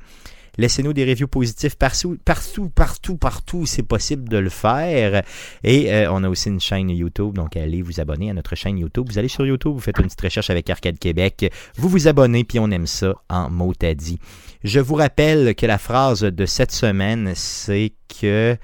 Laissez-nous 0.58 0.94
des 0.94 1.04
reviews 1.06 1.28
positifs 1.28 1.76
partout, 1.76 2.18
partout, 2.24 2.70
partout, 2.70 3.18
partout 3.18 3.58
où 3.60 3.66
c'est 3.66 3.84
possible 3.84 4.30
de 4.30 4.38
le 4.38 4.50
faire. 4.50 5.24
Et 5.64 5.92
euh, 5.92 6.12
on 6.12 6.24
a 6.24 6.30
aussi 6.30 6.50
une 6.50 6.60
chaîne 6.60 6.90
YouTube, 6.90 7.34
donc 7.34 7.58
allez 7.58 7.82
vous 7.82 8.00
abonner 8.00 8.30
à 8.30 8.34
notre 8.34 8.56
chaîne 8.56 8.78
YouTube. 8.78 9.08
Vous 9.10 9.18
allez 9.18 9.28
sur 9.28 9.46
YouTube, 9.46 9.74
vous 9.74 9.80
faites 9.80 9.98
une 9.98 10.06
petite 10.06 10.22
recherche 10.22 10.50
avec 10.50 10.70
Arcade 10.70 11.00
Québec, 11.00 11.52
vous 11.76 11.90
vous 11.90 12.08
abonnez, 12.08 12.44
puis 12.44 12.60
on 12.60 12.70
aime 12.70 12.88
ça 12.88 13.16
en 13.30 13.50
mot 13.50 13.74
à 13.82 13.94
dit. 13.96 14.20
Je 14.64 14.80
vous 14.80 14.96
rappelle 14.96 15.56
que 15.56 15.66
la 15.66 15.78
phrase 15.78 16.22
de 16.22 16.46
cette 16.46 16.72
semaine, 16.72 17.34
c'est 17.36 17.94
que 18.22 18.56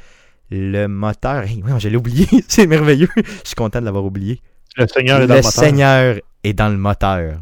le 0.51 0.88
moteur... 0.88 1.43
Hey, 1.43 1.63
oui, 1.65 1.72
je 1.79 1.89
l'ai 1.89 1.98
oublié, 1.98 2.27
c'est 2.48 2.67
merveilleux. 2.67 3.10
Je 3.15 3.48
suis 3.48 3.55
content 3.55 3.79
de 3.79 3.86
l'avoir 3.86 4.05
oublié. 4.05 4.41
Le 4.77 4.88
Seigneur 4.88 5.17
est 5.17 5.22
Le 5.22 5.27
dans 5.27 5.36
le 5.36 5.41
moteur. 5.41 5.51
Seigneur 5.51 6.15
est 6.43 6.53
dans 6.53 6.69
le 6.69 6.77
moteur. 6.77 7.41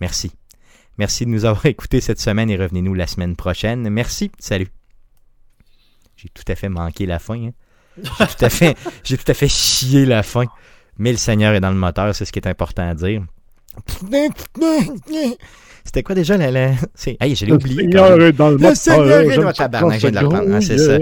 Merci. 0.00 0.32
Merci 0.98 1.26
de 1.26 1.30
nous 1.30 1.44
avoir 1.44 1.64
écoutés 1.66 2.00
cette 2.00 2.20
semaine 2.20 2.50
et 2.50 2.56
revenez-nous 2.56 2.94
la 2.94 3.06
semaine 3.06 3.36
prochaine. 3.36 3.88
Merci. 3.90 4.30
Salut. 4.38 4.68
J'ai 6.16 6.28
tout 6.30 6.44
à 6.48 6.54
fait 6.54 6.68
manqué 6.68 7.04
la 7.06 7.18
fin. 7.18 7.34
hein. 7.34 7.50
J'ai 8.02 8.26
tout 8.26 8.44
à 8.44 8.50
fait, 8.50 8.76
j'ai 9.04 9.16
tout 9.18 9.30
à 9.30 9.34
fait 9.34 9.48
chié 9.48 10.06
la 10.06 10.22
fin. 10.22 10.44
Mais 10.98 11.12
le 11.12 11.18
Seigneur 11.18 11.52
est 11.54 11.60
dans 11.60 11.70
le 11.70 11.76
moteur, 11.76 12.14
c'est 12.14 12.24
ce 12.24 12.32
qui 12.32 12.38
est 12.38 12.46
important 12.48 12.88
à 12.88 12.94
dire. 12.94 13.22
C'était 15.84 16.02
quoi 16.02 16.14
déjà 16.14 16.36
la... 16.38 16.50
la... 16.50 16.72
c'est- 16.94 17.16
Hey, 17.20 17.36
je 17.36 17.44
l'ai 17.44 17.50
Le 17.50 17.56
oublié. 17.56 17.82
Seigneur 17.82 18.08
quand 18.08 18.16
même. 18.16 18.26
est 18.28 18.32
dans 18.32 18.48
le 18.48 18.54
Le 18.56 18.60
moteur. 18.62 18.76
Seigneur 18.76 19.20
est 19.20 19.36
dans 19.36 19.42
le 19.42 19.46
ça 19.48 19.52
tabarnak, 19.52 20.00
je 20.00 20.00
viens 20.00 20.10
de 20.10 20.14
la 20.14 20.20
quand 20.22 20.28
reprendre. 20.30 20.54
Ah, 20.54 20.60
c'est 20.60 20.78
ça. 20.78 20.98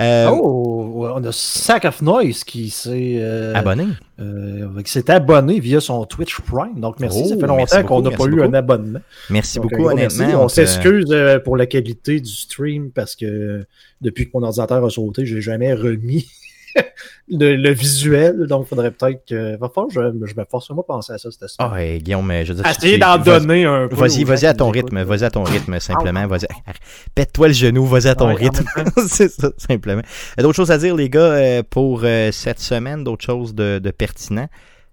Euh, 0.00 0.28
Oh, 0.30 1.06
on 1.14 1.22
a 1.24 1.30
Sack 1.32 1.84
of 1.84 2.02
Noise 2.02 2.42
qui 2.44 2.70
s'est 2.70 3.16
euh, 3.18 3.52
Abonné. 3.54 3.84
euh, 4.20 4.82
qui 4.82 4.90
s'est 4.90 5.08
abonné 5.10 5.60
via 5.60 5.80
son 5.80 6.04
Twitch 6.04 6.40
Prime. 6.40 6.80
Donc 6.80 6.98
merci, 7.00 7.20
Oh, 7.24 7.28
ça 7.28 7.36
fait 7.36 7.46
merci 7.54 7.76
longtemps 7.76 7.86
qu'on 7.88 8.02
n'a 8.02 8.10
pas 8.10 8.24
eu 8.24 8.30
beaucoup. 8.30 8.42
un 8.42 8.54
abonnement. 8.54 9.00
Merci 9.30 9.58
Donc, 9.58 9.70
beaucoup, 9.70 9.82
un 9.84 9.88
gros 9.90 9.96
merci. 9.96 10.20
honnêtement. 10.22 10.44
On 10.44 10.48
s'excuse 10.48 11.06
euh, 11.10 11.38
pour 11.38 11.56
la 11.56 11.66
qualité 11.66 12.20
du 12.20 12.30
stream 12.30 12.90
parce 12.90 13.14
que 13.16 13.24
euh, 13.26 13.66
depuis 14.00 14.26
que 14.26 14.30
mon 14.34 14.42
ordinateur 14.42 14.84
a 14.84 14.90
sauté, 14.90 15.26
je 15.26 15.36
l'ai 15.36 15.40
jamais 15.42 15.72
remis 15.74 16.26
le, 17.28 17.56
le 17.56 17.70
visuel. 17.72 18.46
Donc, 18.46 18.66
faudrait 18.66 18.90
peut-être 18.90 19.24
que. 19.28 19.56
Va 19.58 19.68
falloir 19.68 19.88
que 19.88 19.94
je, 19.94 20.26
je 20.26 20.34
me 20.38 20.44
force 20.44 20.70
moi 20.70 20.84
à 20.86 20.92
penser 20.92 21.12
à 21.12 21.18
ça 21.18 21.30
cette 21.30 21.48
semaine. 21.48 21.70
Ah, 21.70 21.72
ouais, 21.74 21.98
Guillaume, 22.02 22.32
je 22.44 22.52
veux 22.52 22.62
dire, 22.62 22.76
tu- 22.78 22.98
d'en 22.98 23.18
donner 23.18 23.64
un 23.64 23.88
peu. 23.88 23.96
Vas-y, 23.96 24.24
vas-y 24.24 24.46
à 24.46 24.54
ton 24.54 24.70
rythme, 24.70 25.02
vas-y 25.02 25.24
à 25.24 25.30
ton 25.30 25.44
rythme, 25.44 25.78
simplement. 25.80 26.26
Vas-y. 26.26 26.46
Pète-toi 27.14 27.48
le 27.48 27.54
genou, 27.54 27.86
vas-y 27.86 28.08
à 28.08 28.14
ton 28.14 28.28
Ouais, 28.28 28.34
rythme. 28.34 28.64
c'est 29.08 29.28
ça, 29.30 29.50
simplement. 29.56 30.02
Euh, 30.38 30.42
D'autres 30.42 30.56
choses 30.56 30.70
à 30.70 30.78
dire, 30.78 30.94
les 30.96 31.08
gars, 31.08 31.20
euh, 31.20 31.62
pour 31.68 32.00
euh, 32.04 32.30
cette 32.32 32.60
semaine, 32.60 33.04
d'autres 33.04 33.24
choses 33.24 33.54
de, 33.54 33.78
de 33.78 33.90
pertinent? 33.90 34.48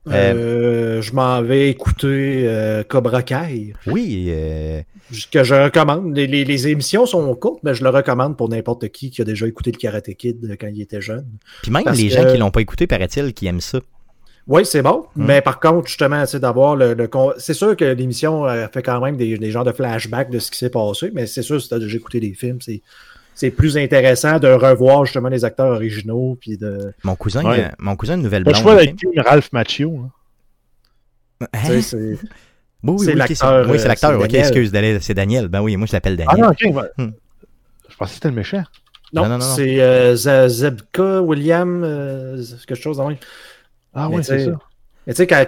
Euh, 0.10 1.02
je 1.02 1.14
m'en 1.14 1.42
vais 1.44 1.70
écouter 1.70 2.44
euh, 2.48 2.84
Cobra 2.84 3.22
Kai, 3.22 3.74
Oui, 3.86 4.28
euh, 4.30 4.82
que 5.32 5.44
je 5.44 5.54
recommande. 5.54 6.16
Les, 6.16 6.26
les- 6.26 6.44
les 6.44 6.68
émissions 6.68 7.06
sont 7.06 7.34
courtes, 7.36 7.60
mais 7.64 7.76
je 7.76 7.84
le 7.84 7.90
recommande 7.92 8.36
pour 8.36 8.50
n'importe 8.50 8.90
qui 8.90 9.12
qui 9.12 9.22
a 9.22 9.26
déjà 9.26 9.46
écouté 9.48 9.72
le 9.72 9.78
Karate 9.78 10.12
Kid 10.16 10.58
quand 10.60 10.68
il 10.74 10.82
était 10.82 11.02
jeune. 11.02 11.28
puis 11.62 11.72
même 11.72 11.84
Parce 11.84 12.00
les 12.00 12.08
que- 12.10 12.16
gens 12.16 12.32
qui 12.32 12.38
l'ont 12.38 12.50
pas 12.52 12.62
écouté, 12.62 12.88
paraît-il, 12.88 13.34
qui 13.34 13.46
aiment 13.48 13.62
ça. 13.62 13.80
Oui, 14.48 14.66
c'est 14.66 14.82
bon. 14.82 15.06
Mm. 15.16 15.26
Mais 15.26 15.42
par 15.42 15.60
contre, 15.60 15.88
justement, 15.88 16.26
sais, 16.26 16.40
d'avoir 16.40 16.76
le, 16.76 16.96
le 16.96 17.08
con- 17.08 17.34
C'est 17.38 17.54
sûr 17.54 17.76
que 17.78 17.86
l'émission 17.86 18.48
euh, 18.48 18.66
fait 18.74 18.82
quand 18.82 19.00
même 19.00 19.16
des, 19.16 19.38
des 19.38 19.52
genres 19.52 19.64
de 19.66 19.72
flashbacks 19.72 20.32
de 20.32 20.40
ce 20.40 20.50
qui 20.50 20.58
s'est 20.58 20.72
passé, 20.72 21.12
mais 21.14 21.28
c'est 21.28 21.44
sûr, 21.44 21.62
si 21.62 21.68
tu 21.70 21.76
as 21.76 21.80
déjà 21.80 21.96
écouté 21.98 22.20
des 22.20 22.34
films, 22.34 22.58
c'est. 22.60 22.82
C'est 23.42 23.50
plus 23.50 23.76
intéressant 23.76 24.38
de 24.38 24.48
revoir 24.50 25.04
justement 25.06 25.30
les 25.30 25.44
acteurs 25.44 25.72
originaux 25.72 26.38
puis 26.40 26.58
de. 26.58 26.94
Mon 27.04 27.16
cousin, 27.16 27.44
Ouais. 27.44 27.64
euh, 27.66 27.70
mon 27.80 27.96
cousin 27.96 28.16
de 28.16 28.22
Nouvelle 28.22 28.44
Blonde. 28.44 28.56
choix 28.56 28.76
ok? 28.76 28.80
avec 28.82 28.96
Ralph 29.18 29.52
Macchio. 29.52 29.98
hein. 29.98 30.12
tu 31.42 31.48
Hein? 31.54 31.66
sais, 31.66 31.82
c'est- 31.82 31.98
Oui, 31.98 32.18
oui, 32.84 33.06
oui, 33.08 33.14
l'acteur, 33.16 33.68
Oui, 33.68 33.80
c'est 33.80 33.86
euh, 33.86 33.88
l'acteur. 33.88 34.10
c'est 34.12 34.16
Ok, 34.18 34.22
Daniel. 34.22 34.42
excuse, 34.42 35.00
c'est 35.02 35.14
Daniel. 35.16 35.48
Ben 35.48 35.60
oui, 35.62 35.76
moi 35.76 35.88
je 35.88 35.94
l'appelle 35.94 36.22
Ah 36.28 36.36
Daniel. 36.36 36.46
non, 36.46 36.52
ok. 36.52 36.76
ouais. 36.76 36.90
Hmm. 37.04 37.12
Je 37.90 37.96
pensais 37.96 38.10
que 38.10 38.14
c'était 38.14 38.28
le 38.30 38.36
méchant. 38.36 38.64
Non, 39.12 39.24
Non, 39.28 39.40
non, 39.40 39.56
c'est 39.56 39.82
euh, 39.82 40.48
Zebka 40.48 41.22
William, 41.24 41.84
euh, 41.84 42.44
quelque 42.68 42.80
chose. 42.80 43.02
Ah 43.94 44.08
Mais 44.08 44.18
ouais, 44.18 44.24
c'est 44.24 44.46
ça. 44.46 44.52
Mais 45.08 45.14
tu 45.14 45.18
sais, 45.18 45.26
quand. 45.28 45.46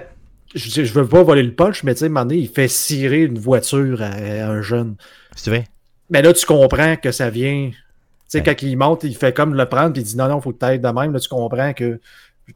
Je, 0.55 0.83
je 0.83 0.93
veux 0.93 1.07
pas 1.07 1.21
voler 1.21 1.43
le 1.43 1.53
punch, 1.53 1.83
mais 1.83 1.93
tu 1.93 1.99
sais, 1.99 2.05
à 2.05 2.07
un 2.07 2.09
moment 2.09 2.25
donné, 2.25 2.41
il 2.41 2.49
fait 2.49 2.67
cirer 2.67 3.21
une 3.23 3.37
voiture 3.37 4.01
à, 4.01 4.07
à 4.07 4.47
un 4.47 4.61
jeune. 4.63 4.95
C'est 5.35 5.51
vrai? 5.51 5.65
Mais 6.09 6.21
là, 6.23 6.33
tu 6.33 6.45
comprends 6.45 6.95
que 6.95 7.11
ça 7.11 7.29
vient. 7.29 7.71
Tu 8.33 8.39
sais, 8.39 8.47
Ouais. 8.49 8.55
quand 8.55 8.65
il 8.65 8.77
monte, 8.77 9.03
il 9.03 9.15
fait 9.15 9.33
comme 9.33 9.53
le 9.53 9.65
prendre, 9.67 9.93
puis 9.93 10.01
il 10.01 10.05
dit 10.05 10.17
non, 10.17 10.27
non, 10.27 10.41
faut 10.41 10.51
que 10.51 10.65
tu 10.73 10.79
de 10.79 10.87
même. 10.87 11.13
Là, 11.13 11.19
tu 11.19 11.29
comprends 11.29 11.73
que 11.73 11.99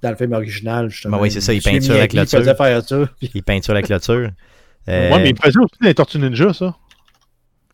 dans 0.01 0.09
le 0.09 0.15
film 0.15 0.33
original, 0.33 0.89
justement. 0.89 1.17
Ben 1.17 1.23
oui, 1.23 1.31
c'est 1.31 1.41
ça, 1.41 1.53
il 1.53 1.61
peinture 1.61 1.95
la 1.95 2.07
clôture. 2.07 2.39
faisait 2.39 2.55
faire 2.55 2.83
ça. 2.83 2.97
puis- 3.19 3.31
Il 3.35 3.43
peinture 3.43 3.73
la 3.73 3.81
clôture. 3.83 4.31
Euh, 4.89 5.11
Ouais, 5.11 5.19
mais 5.21 5.29
il 5.29 5.37
faisait 5.37 5.59
aussi 5.59 5.75
les 5.81 5.93
Tortues 5.93 6.17
Ninja, 6.19 6.51
ça. 6.53 6.75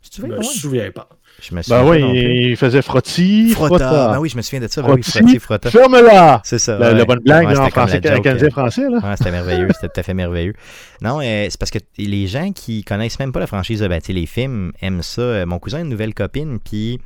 c'est-tu 0.01 0.21
Je 0.21 0.27
me 0.27 0.41
souviens 0.43 0.91
pas. 0.91 1.07
Je 1.41 1.55
me 1.55 1.61
souviens 1.61 1.83
Ben 1.83 1.89
oui, 1.89 2.49
il 2.51 2.57
faisait 2.57 2.81
Frotti, 2.81 3.49
Frotta. 3.51 3.87
Frotta. 3.87 4.11
Ben 4.13 4.19
oui, 4.19 4.29
je 4.29 4.37
me 4.37 4.41
souviens 4.43 4.59
de 4.59 4.67
ça. 4.67 4.81
Ben 4.81 4.93
oui, 4.93 5.01
Frotti, 5.01 5.19
Frotti, 5.19 5.39
Frotta. 5.39 5.71
Ferme-la! 5.71 6.41
C'est 6.43 6.59
ça. 6.59 6.77
La, 6.77 6.89
ouais. 6.91 6.97
la 6.97 7.05
bonne 7.05 7.19
blague 7.19 7.47
Ouais, 7.47 7.57
en 7.57 7.63
c'était 7.65 7.71
comme 7.71 7.87
français, 7.87 8.01
la 8.03 8.15
joke, 8.15 8.23
canadien 8.23 8.47
euh, 8.47 8.51
français, 8.51 8.89
là. 8.89 8.97
Ouais, 8.99 9.15
c'était 9.17 9.31
merveilleux, 9.31 9.67
c'était 9.73 9.87
tout 9.87 9.99
à 9.99 10.03
fait 10.03 10.13
merveilleux. 10.13 10.53
Non, 11.01 11.19
euh, 11.21 11.47
c'est 11.49 11.57
parce 11.59 11.71
que 11.71 11.79
les 11.97 12.27
gens 12.27 12.51
qui 12.51 12.83
connaissent 12.83 13.17
même 13.19 13.31
pas 13.31 13.39
la 13.39 13.47
franchise 13.47 13.79
de 13.79 13.87
ben, 13.87 13.99
les 14.07 14.25
films 14.25 14.71
aiment 14.81 15.01
ça. 15.01 15.21
Euh, 15.21 15.45
Mon 15.45 15.57
cousin 15.59 15.79
a 15.79 15.81
une 15.81 15.89
nouvelle 15.89 16.13
copine, 16.13 16.59
puis 16.59 16.99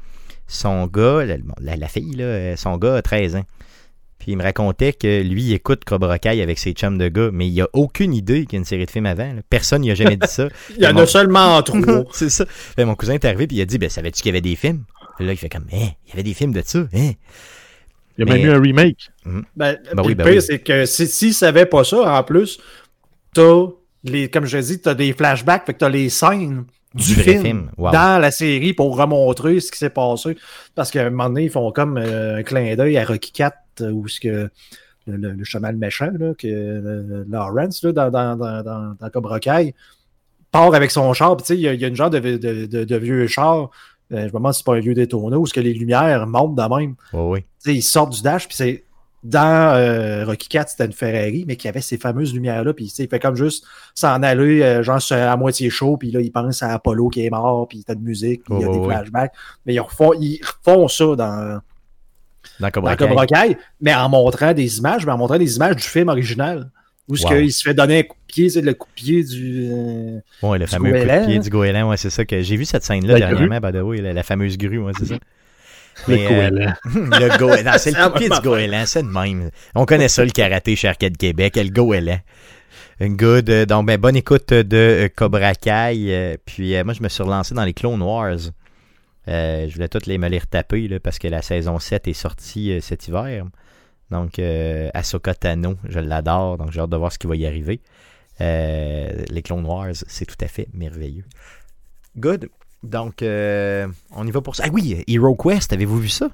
son 0.48 0.88
gars, 0.88 1.26
la, 1.26 1.38
bon, 1.38 1.54
la- 1.60 1.76
la 1.76 1.88
fille, 1.88 2.16
là, 2.16 2.24
euh, 2.24 2.56
son 2.56 2.78
gars 2.78 2.96
a 2.96 3.02
13 3.02 3.36
ans. 3.36 3.46
Puis 4.20 4.32
il 4.32 4.38
me 4.38 4.44
racontait 4.44 4.94
que 4.94 5.22
lui, 5.22 5.44
il 5.44 5.54
écoute 5.54 5.84
Cobra 5.86 6.18
Kai 6.20 6.42
avec 6.42 6.58
ses 6.58 6.72
chums 6.72 6.98
de 6.98 7.08
gars, 7.08 7.30
mais 7.32 7.48
il 7.48 7.62
a 7.62 7.68
aucune 7.74 8.14
idée 8.14 8.46
qu'il 8.46 8.54
y 8.54 8.56
a 8.56 8.60
une 8.60 8.66
série 8.66 8.86
de 8.86 8.92
films 8.92 9.06
avant. 9.06 9.32
là. 9.32 9.42
Personne 9.50 9.82
n'y 9.84 9.92
a 9.92 9.96
jamais 9.96 10.18
dit 10.18 10.28
ça. 10.28 10.48
Il 10.76 10.84
y 10.84 10.88
en 10.88 10.98
a 10.98 11.06
seulement 11.06 11.62
trois. 11.64 12.04
c'est 12.12 12.30
ça. 12.32 12.46
Fait, 12.48 12.84
mon 12.86 12.96
cousin 12.96 13.14
est 13.14 13.26
arrivé, 13.26 13.46
puis 13.48 13.58
il 13.58 13.62
a 13.62 13.66
dit, 13.66 13.78
ben, 13.78 13.90
savais-tu 13.90 14.22
qu'il 14.22 14.30
y 14.30 14.34
avait 14.34 14.42
des 14.42 14.56
films? 14.56 14.84
Puis 15.18 15.26
là, 15.28 15.34
il 15.34 15.38
fait 15.38 15.50
comme, 15.50 15.68
hein, 15.72 15.90
il 16.06 16.10
y 16.10 16.14
avait 16.14 16.24
des 16.24 16.34
films 16.34 16.52
de 16.54 16.62
ça, 16.66 16.80
hein? 16.80 17.12
Il 18.18 18.20
y 18.20 18.22
a 18.24 18.26
Mais- 18.26 18.40
même 18.40 18.46
eu 18.48 18.50
un 18.52 18.60
remake. 18.60 19.10
Ben, 19.26 19.46
Ben 19.56 19.78
oui, 20.04 20.10
le 20.10 20.16
ben 20.16 20.24
pire, 20.26 20.34
oui. 20.38 20.42
c'est 20.42 20.60
que 20.60 20.86
si- 20.86 21.06
s'ils 21.08 21.28
ne 21.30 21.34
savaient 21.34 21.68
pas 21.68 21.84
ça, 21.84 22.18
en 22.18 22.24
plus, 22.24 22.60
t'as 23.36 23.66
les, 24.04 24.30
comme 24.30 24.46
je 24.46 24.58
dis, 24.58 24.80
t'as 24.82 24.96
des 24.96 25.14
flashbacks, 25.14 25.66
fait 25.68 25.74
que 25.74 25.80
t'as 25.80 25.90
les 25.90 26.10
scènes 26.10 26.66
du, 26.98 27.16
film, 27.16 27.42
film, 27.42 27.72
wow. 27.78 27.92
dans 27.92 28.22
la 28.22 28.32
série 28.32 28.74
pour 28.74 28.98
remontrer 28.98 29.60
ce 29.60 29.72
qui 29.72 29.78
s'est 29.78 29.90
passé. 29.90 30.38
Parce 30.76 30.92
qu'à 30.92 31.06
un 31.06 31.10
moment 31.10 31.30
donné, 31.30 31.46
ils 31.46 31.50
font 31.50 31.72
comme 31.72 31.98
euh, 31.98 32.38
un 32.38 32.44
clin 32.44 32.76
d'œil 32.76 32.98
à 32.98 33.06
Rocky 33.06 33.32
4 33.32 33.56
euh, 33.82 33.92
où 33.92 34.08
ce 34.08 34.20
que 34.20 34.50
le, 35.08 35.16
le, 35.16 35.32
le 35.32 35.44
cheval 35.44 35.78
méchant, 35.78 36.12
là, 36.20 36.34
que 36.38 37.26
Lawrence, 37.30 37.84
là, 37.84 37.92
dans, 37.94 38.10
dans, 38.12 38.36
dans, 38.36 38.64
dans, 38.64 38.96
part 40.52 40.74
avec 40.74 40.92
son 40.92 41.14
char, 41.14 41.38
il 41.50 41.56
y, 41.56 41.68
a- 41.68 41.74
il 41.74 41.82
y 41.82 41.86
a 41.86 41.88
une 41.88 41.96
genre 41.96 42.10
de, 42.10 42.20
de, 42.20 42.66
de, 42.66 42.84
de 42.84 42.96
vieux 42.98 43.28
char, 43.28 43.70
euh, 44.14 44.22
je 44.22 44.26
me 44.28 44.32
demande 44.32 44.54
si 44.54 44.60
c'est 44.60 44.66
pas 44.66 44.76
un 44.76 44.80
vieux 44.80 44.94
Daytona, 44.94 45.38
où 45.38 45.46
ce 45.46 45.54
que 45.54 45.60
les 45.60 45.74
lumières 45.74 46.26
montent 46.28 46.56
de 46.56 46.76
même 46.78 46.96
sais, 47.60 47.76
ils 47.76 47.82
sortent 47.82 48.14
du 48.14 48.22
dash, 48.22 48.48
puis 48.48 48.56
c'est 48.56 48.84
dans 49.30 49.76
euh, 49.76 50.26
Rocky 50.26 50.48
4, 50.48 50.70
c'était 50.70 50.86
une 50.86 50.94
Ferrari, 50.94 51.44
mais 51.48 51.56
qui 51.58 51.68
avait 51.68 51.82
ces 51.82 51.98
fameuses 51.98 52.34
lumières-là, 52.34 52.74
puis 52.74 52.86
tu 52.88 52.92
sais, 52.96 53.04
il 53.04 53.10
fait 53.10 53.20
comme 53.20 53.36
juste 53.36 53.66
s'en 53.94 54.24
aller, 54.24 54.62
euh, 54.64 54.84
genre 54.84 55.00
à 55.12 55.36
moitié 55.38 55.70
chaud, 55.70 55.98
puis 55.98 56.12
là, 56.12 56.22
il 56.22 56.32
pense 56.32 56.64
à 56.64 56.74
Apollo 56.74 57.10
qui 57.10 57.26
est 57.26 57.30
mort, 57.30 57.68
puis 57.68 57.84
t'as 57.86 57.96
de 57.96 58.02
musique, 58.02 58.44
puis 58.46 58.54
il 58.56 58.62
y 58.62 58.64
a 58.64 58.68
Ouais, 58.70 58.80
des 58.80 58.86
flashbacks. 58.86 59.34
Mais 59.66 59.74
ils 59.74 59.80
refont, 59.80 60.14
ils 60.20 60.40
refont 60.44 60.88
ça 60.88 61.06
dans, 61.16 61.60
Dans 62.60 62.72
Cobra 62.72 62.96
dans 62.96 62.98
Kai. 62.98 63.08
Cobra 63.08 63.26
Kai, 63.28 63.58
mais 63.82 63.94
en 63.94 64.08
montrant 64.10 64.54
des 64.54 64.78
images, 64.78 65.06
mais 65.06 65.12
en 65.12 65.18
montrant 65.18 65.38
des 65.38 65.56
images 65.58 65.76
du 65.76 65.84
film 65.84 66.10
original. 66.10 66.70
Où 67.10 67.16
ce 67.16 67.24
Wow. 67.24 67.30
qu'il 67.36 67.54
se 67.54 67.64
fait 67.64 67.74
donner 67.74 68.00
un 68.00 68.04
coup 68.04 68.18
de 68.28 68.34
pied, 68.34 68.50
c'est 68.50 68.60
le 68.62 68.74
coup 68.74 68.90
de 68.90 68.94
pied 68.94 69.24
du. 69.24 69.70
euh, 69.72 70.20
Ouais, 70.44 70.58
le 70.58 70.66
Du 70.66 70.72
fameux 70.72 70.92
coup 70.92 70.98
de 71.08 71.26
pied 71.26 71.40
du 71.40 71.50
goéland, 71.50 71.90
ouais, 71.90 71.96
c'est 71.96 72.10
ça 72.10 72.26
que 72.26 72.42
j'ai 72.42 72.58
vu 72.58 72.66
cette 72.66 72.84
scène-là 72.84 73.14
dernièrement, 73.18 73.60
by 73.62 73.72
the 73.78 73.82
way, 73.82 74.02
la, 74.02 74.12
la 74.12 74.24
fameuse 74.24 74.58
grue, 74.58 74.80
ouais, 74.80 74.92
c'est 75.00 75.06
ça. 75.06 75.16
Le 76.08 76.16
euh, 76.16 76.50
goéland. 76.50 76.74
le 77.20 77.38
goéland, 77.38 77.78
c'est 77.78 77.92
le 77.92 78.14
pied 78.18 78.30
du 78.30 78.40
goéland, 78.42 78.86
c'est 78.86 79.04
de 79.04 79.08
même. 79.08 79.50
On 79.76 79.86
connaît 79.86 80.08
ça, 80.08 80.24
le 80.24 80.32
karaté 80.32 80.76
chez 80.76 80.88
Arcade 80.88 81.18
Québec, 81.18 81.56
le 81.56 81.70
goéland. 81.70 82.20
Good. 83.00 83.50
euh, 83.50 83.66
Donc, 83.66 83.86
ben, 83.86 84.00
bonne 84.00 84.16
écoute 84.16 84.54
de 84.54 84.78
euh, 84.78 85.10
Cobra 85.16 85.54
Kai. 85.54 86.38
puis, 86.46 86.76
euh, 86.76 86.84
moi, 86.84 86.94
je 86.94 87.04
me 87.04 87.10
suis 87.10 87.24
relancé 87.24 87.54
dans 87.54 87.64
les 87.64 87.74
Clone 87.74 88.02
Wars. 88.02 88.38
Euh, 89.28 89.68
je 89.68 89.74
voulais 89.74 89.90
toutes 89.90 90.06
les 90.06 90.18
me 90.18 90.30
les 90.30 90.40
retaper 90.40 90.88
là, 90.88 91.00
parce 91.00 91.20
que 91.20 91.28
la 91.28 91.42
saison 91.42 91.80
7 91.80 92.08
est 92.08 92.14
sortie 92.14 92.80
cet 92.82 93.08
hiver. 93.08 93.46
Donc, 94.10 94.40
Ahsoka 94.94 95.34
Tano, 95.36 95.76
je 95.88 96.00
l'adore. 96.00 96.58
Donc, 96.58 96.72
j'ai 96.72 96.80
hâte 96.80 96.90
de 96.90 96.98
voir 96.98 97.12
ce 97.12 97.20
qui 97.20 97.28
va 97.28 97.36
y 97.36 97.46
arriver. 97.46 97.82
Les 98.40 99.42
Clone 99.44 99.66
Wars, 99.66 99.92
c'est 99.94 100.26
tout 100.26 100.44
à 100.44 100.48
fait 100.48 100.68
merveilleux. 100.74 101.26
Good. 102.16 102.50
Donc, 102.84 103.22
euh, 103.22 103.88
on 104.16 104.26
y 104.28 104.32
va 104.32 104.42
pour 104.42 104.56
ça. 104.56 104.64
Ah 104.66 104.70
oui, 104.72 105.04
Hero 105.08 105.36
Quest, 105.36 105.74
avez-vous 105.74 106.00
vu 106.00 106.10
ça? 106.10 106.30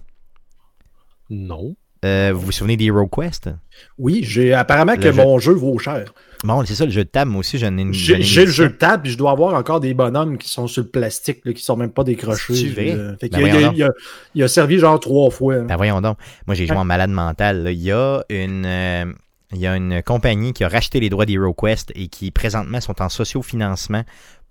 Non. 1.29 1.75
Euh, 2.05 2.31
vous 2.33 2.41
vous 2.47 2.51
souvenez 2.51 2.75
d'Hero 2.75 3.07
Quest? 3.07 3.49
Oui, 3.97 4.19
j'ai 4.23 4.53
apparemment 4.53 4.97
que 4.97 5.03
jeu- 5.03 5.13
mon 5.13 5.39
jeu 5.39 5.53
vaut 5.53 5.77
cher. 5.79 6.13
Bon, 6.43 6.61
c'est 6.65 6.75
ça, 6.75 6.83
le 6.83 6.91
jeu 6.91 7.05
de 7.05 7.09
table. 7.09 7.31
Moi 7.31 7.39
aussi, 7.39 7.57
j'en 7.57 7.77
ai 7.77 7.81
une. 7.81 7.93
J'ai 7.93 8.17
le 8.17 8.51
jeu 8.51 8.67
de 8.67 8.73
table, 8.73 9.03
puis 9.03 9.11
je 9.13 9.17
dois 9.17 9.31
avoir 9.31 9.53
encore 9.53 9.79
des 9.79 9.93
bonhommes 9.93 10.37
qui 10.37 10.49
sont 10.49 10.67
sur 10.67 10.83
le 10.83 10.89
plastique, 10.89 11.39
là, 11.45 11.53
qui 11.53 11.63
sont 11.63 11.77
même 11.77 11.91
pas 11.91 12.03
décrochés. 12.03 12.73
Euh, 12.77 13.15
fait 13.17 13.29
Ben 13.29 13.45
a- 13.45 13.71
il, 13.73 13.83
a, 13.83 13.89
il 14.35 14.43
a 14.43 14.47
servi 14.49 14.79
genre 14.79 14.99
trois 14.99 15.31
fois. 15.31 15.55
hein. 15.55 15.63
Ben 15.63 15.77
voyons 15.77 16.01
donc. 16.01 16.17
Moi, 16.45 16.55
j'ai 16.55 16.67
joué 16.67 16.75
en 16.75 16.83
malade 16.83 17.09
mental. 17.11 17.63
là. 17.63 17.71
Il 17.71 17.81
y 17.81 17.91
a 17.93 18.21
une. 18.29 18.65
euh, 18.65 19.05
il 19.53 19.59
y 19.59 19.67
a 19.67 19.75
une 19.77 20.01
compagnie 20.03 20.51
qui 20.51 20.63
a 20.63 20.67
racheté 20.67 20.99
les 20.99 21.09
droits 21.11 21.25
d'HeroQuest 21.27 21.91
et 21.95 22.07
qui 22.07 22.31
présentement 22.31 22.81
sont 22.81 22.99
en 23.03 23.07
sociofinancement 23.07 24.03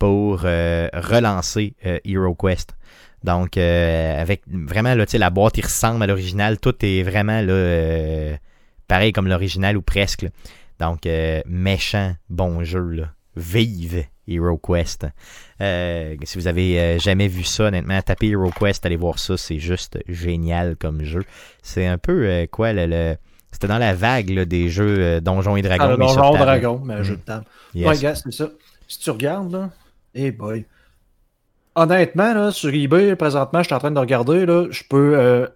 pour 0.03 0.43
euh, 0.45 0.89
relancer 0.95 1.75
euh, 1.87 1.99
HeroQuest. 2.05 2.75
Donc, 3.23 3.57
euh, 3.57 4.21
avec 4.21 4.43
vraiment, 4.49 4.95
là, 4.97 5.05
la 5.13 5.31
boîte, 5.31 5.57
il 5.59 5.65
ressemble 5.65 6.03
à 6.03 6.09
l'original. 6.09 6.59
Tout 6.59 6.75
est 6.85 7.05
vraiment 7.05 7.41
là, 7.41 8.37
pareil 8.89 9.13
comme 9.13 9.29
l'original 9.29 9.77
ou 9.77 9.83
presque. 9.83 10.23
là. 10.23 10.31
Donc, 10.81 11.07
méchant, 11.47 12.15
bon 12.29 12.65
jeu. 12.65 12.81
Là. 12.91 13.11
Vive 13.37 14.05
HeroQuest. 14.27 15.07
Euh, 15.61 16.17
si 16.25 16.37
vous 16.39 16.49
avez 16.49 16.81
euh, 16.81 16.99
jamais 16.99 17.29
vu 17.29 17.45
ça, 17.45 17.65
honnêtement, 17.67 18.03
tapez 18.03 18.31
HeroQuest, 18.31 18.85
allez 18.85 18.97
voir 18.97 19.21
ça. 19.21 19.37
C'est 19.37 19.61
juste 19.61 20.01
génial 20.09 20.75
comme 20.75 21.05
jeu. 21.05 21.23
C'est 21.63 21.87
un 21.87 21.99
peu 21.99 22.27
euh, 22.27 22.47
quoi, 22.51 22.73
le, 22.73 22.87
le- 22.87 23.17
c'était 23.53 23.69
dans 23.69 23.79
la 23.79 23.95
vague 23.95 24.31
là, 24.31 24.45
des 24.47 24.69
jeux 24.69 25.21
Donjons 25.21 25.55
et 25.57 25.63
Dragons. 25.63 25.85
Ah, 25.85 25.91
le 25.91 25.97
mais 25.97 26.09
sur 26.09 26.17
Donjon 26.17 26.33
table. 26.33 26.45
Dragon, 26.45 26.81
mais 26.85 26.95
un 26.95 27.01
Mm. 27.01 27.05
jeu 27.05 27.17
de 27.17 27.21
table. 27.21 27.45
Yes. 27.75 27.87
Ouais, 27.89 27.99
gars, 27.99 28.15
c'est 28.17 28.33
ça. 28.33 28.49
Si 28.89 28.99
tu 28.99 29.11
regardes, 29.11 29.53
là, 29.53 29.71
eh 30.15 30.31
boy. 30.31 30.65
Honnêtement, 31.75 32.35
là, 32.35 32.51
sur 32.51 32.73
eBay, 32.73 33.17
présentement, 33.17 33.61
je 33.61 33.67
suis 33.67 33.75
en 33.75 33.79
train 33.79 33.91
de 33.91 33.99
regarder, 33.99 34.45
là, 34.47 34.67
je 34.71 34.83
peux. 34.89 35.15
Euh, 35.19 35.47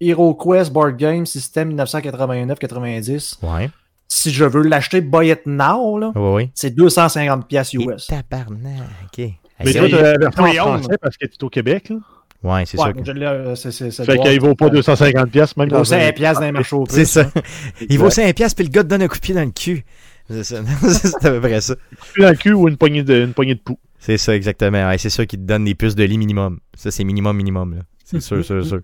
HeroQuest 0.00 0.72
Board 0.72 0.96
Game 0.96 1.24
System 1.26 1.74
1989-90. 1.76 3.38
Ouais. 3.42 3.70
Si 4.08 4.30
je 4.32 4.44
veux 4.44 4.62
l'acheter 4.62 5.00
buy 5.00 5.30
it 5.30 5.46
now, 5.46 5.96
là, 5.98 6.12
Oui, 6.16 6.32
oui. 6.44 6.50
c'est 6.54 6.74
250$ 6.76 7.44
piastres 7.46 7.76
Et 7.76 7.84
US. 7.84 8.06
tabarnak, 8.08 8.80
ok. 9.04 9.18
Mais 9.64 9.70
Hey, 9.70 9.74
toi, 9.74 9.88
t'as 9.88 10.02
la 10.02 10.18
version 10.18 10.62
en 10.64 10.78
français 10.78 10.98
parce 11.00 11.16
que 11.16 11.26
tu 11.26 11.34
es 11.36 11.44
au 11.44 11.48
Québec, 11.48 11.88
là. 11.90 11.96
Ouais, 12.42 12.64
c'est 12.66 12.76
Ouais, 12.80 12.92
l'ai, 12.92 13.24
euh, 13.24 13.54
ça 13.54 13.70
Fait 14.04 14.18
qu'il 14.18 14.40
vaut 14.40 14.56
pas 14.56 14.68
250 14.68 15.30
pièces 15.30 15.56
même 15.56 15.68
Il 15.68 15.70
vaut 15.70 15.76
dans 15.78 15.94
un- 15.94 15.98
5$ 15.98 16.12
piastres 16.12 16.40
dans 16.40 16.46
les 16.46 16.52
marchés 16.52 16.76
C'est 16.88 17.04
ça. 17.04 17.20
hein. 17.20 17.40
Il 17.88 17.98
vaut 18.00 18.10
5 18.10 18.34
piastres, 18.34 18.56
puis 18.56 18.64
le 18.64 18.70
gars 18.70 18.82
te 18.82 18.88
donne 18.88 19.02
un 19.02 19.08
coup 19.08 19.14
de 19.16 19.20
pied 19.20 19.34
dans 19.36 19.44
le 19.44 19.52
cul. 19.52 19.84
C'est 20.32 20.44
ça. 20.44 20.62
c'est 20.90 21.24
à 21.26 21.30
peu 21.30 21.40
près 21.40 21.60
ça. 21.60 21.74
Le 22.16 22.32
cul 22.34 22.52
ou 22.52 22.68
une 22.68 22.76
poignée 22.76 23.02
de, 23.02 23.22
une 23.24 23.34
poignée 23.34 23.54
de 23.54 23.60
poux. 23.60 23.78
C'est 23.98 24.18
ça, 24.18 24.34
exactement. 24.34 24.88
Ouais, 24.88 24.98
c'est 24.98 25.10
ça 25.10 25.24
qui 25.26 25.36
te 25.36 25.42
donne 25.42 25.64
des 25.64 25.74
puces 25.74 25.94
de 25.94 26.02
lit 26.04 26.18
minimum. 26.18 26.58
Ça, 26.74 26.90
c'est 26.90 27.04
minimum, 27.04 27.36
minimum. 27.36 27.74
là. 27.76 27.82
C'est 28.04 28.20
sûr, 28.20 28.44
sûr, 28.44 28.64
sûr. 28.66 28.80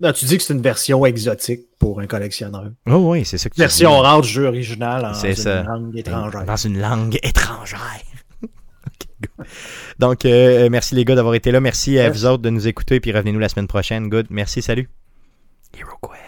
Non, 0.00 0.12
tu 0.12 0.24
dis 0.24 0.36
que 0.36 0.42
c'est 0.42 0.54
une 0.54 0.62
version 0.62 1.04
exotique 1.06 1.60
pour 1.78 2.00
un 2.00 2.06
collectionneur. 2.06 2.70
Oh 2.88 3.10
oui, 3.12 3.24
c'est 3.24 3.38
ça 3.38 3.48
que 3.48 3.54
tu 3.54 3.60
Version 3.60 3.90
dis. 3.90 4.00
rare 4.00 4.20
du 4.22 4.28
jeu 4.28 4.46
original 4.46 5.04
en 5.04 5.14
C'est 5.14 5.30
une 5.30 5.36
ça. 5.36 5.62
langue 5.62 5.96
étrangère. 5.96 6.44
Dans 6.44 6.56
une 6.56 6.80
langue 6.80 7.18
étrangère. 7.22 7.78
Donc, 9.98 10.24
euh, 10.24 10.68
merci 10.70 10.94
les 10.96 11.04
gars 11.04 11.14
d'avoir 11.14 11.34
été 11.34 11.50
là. 11.52 11.60
Merci 11.60 11.98
à 11.98 12.04
Yes. 12.04 12.12
vous 12.16 12.26
autres 12.26 12.42
de 12.42 12.50
nous 12.50 12.66
écouter. 12.66 12.98
Puis 13.00 13.12
revenez-nous 13.12 13.38
la 13.38 13.48
semaine 13.48 13.68
prochaine. 13.68 14.08
Good. 14.08 14.26
Merci, 14.30 14.60
salut. 14.62 14.88
Hero 15.78 15.96
Quest. 16.02 16.20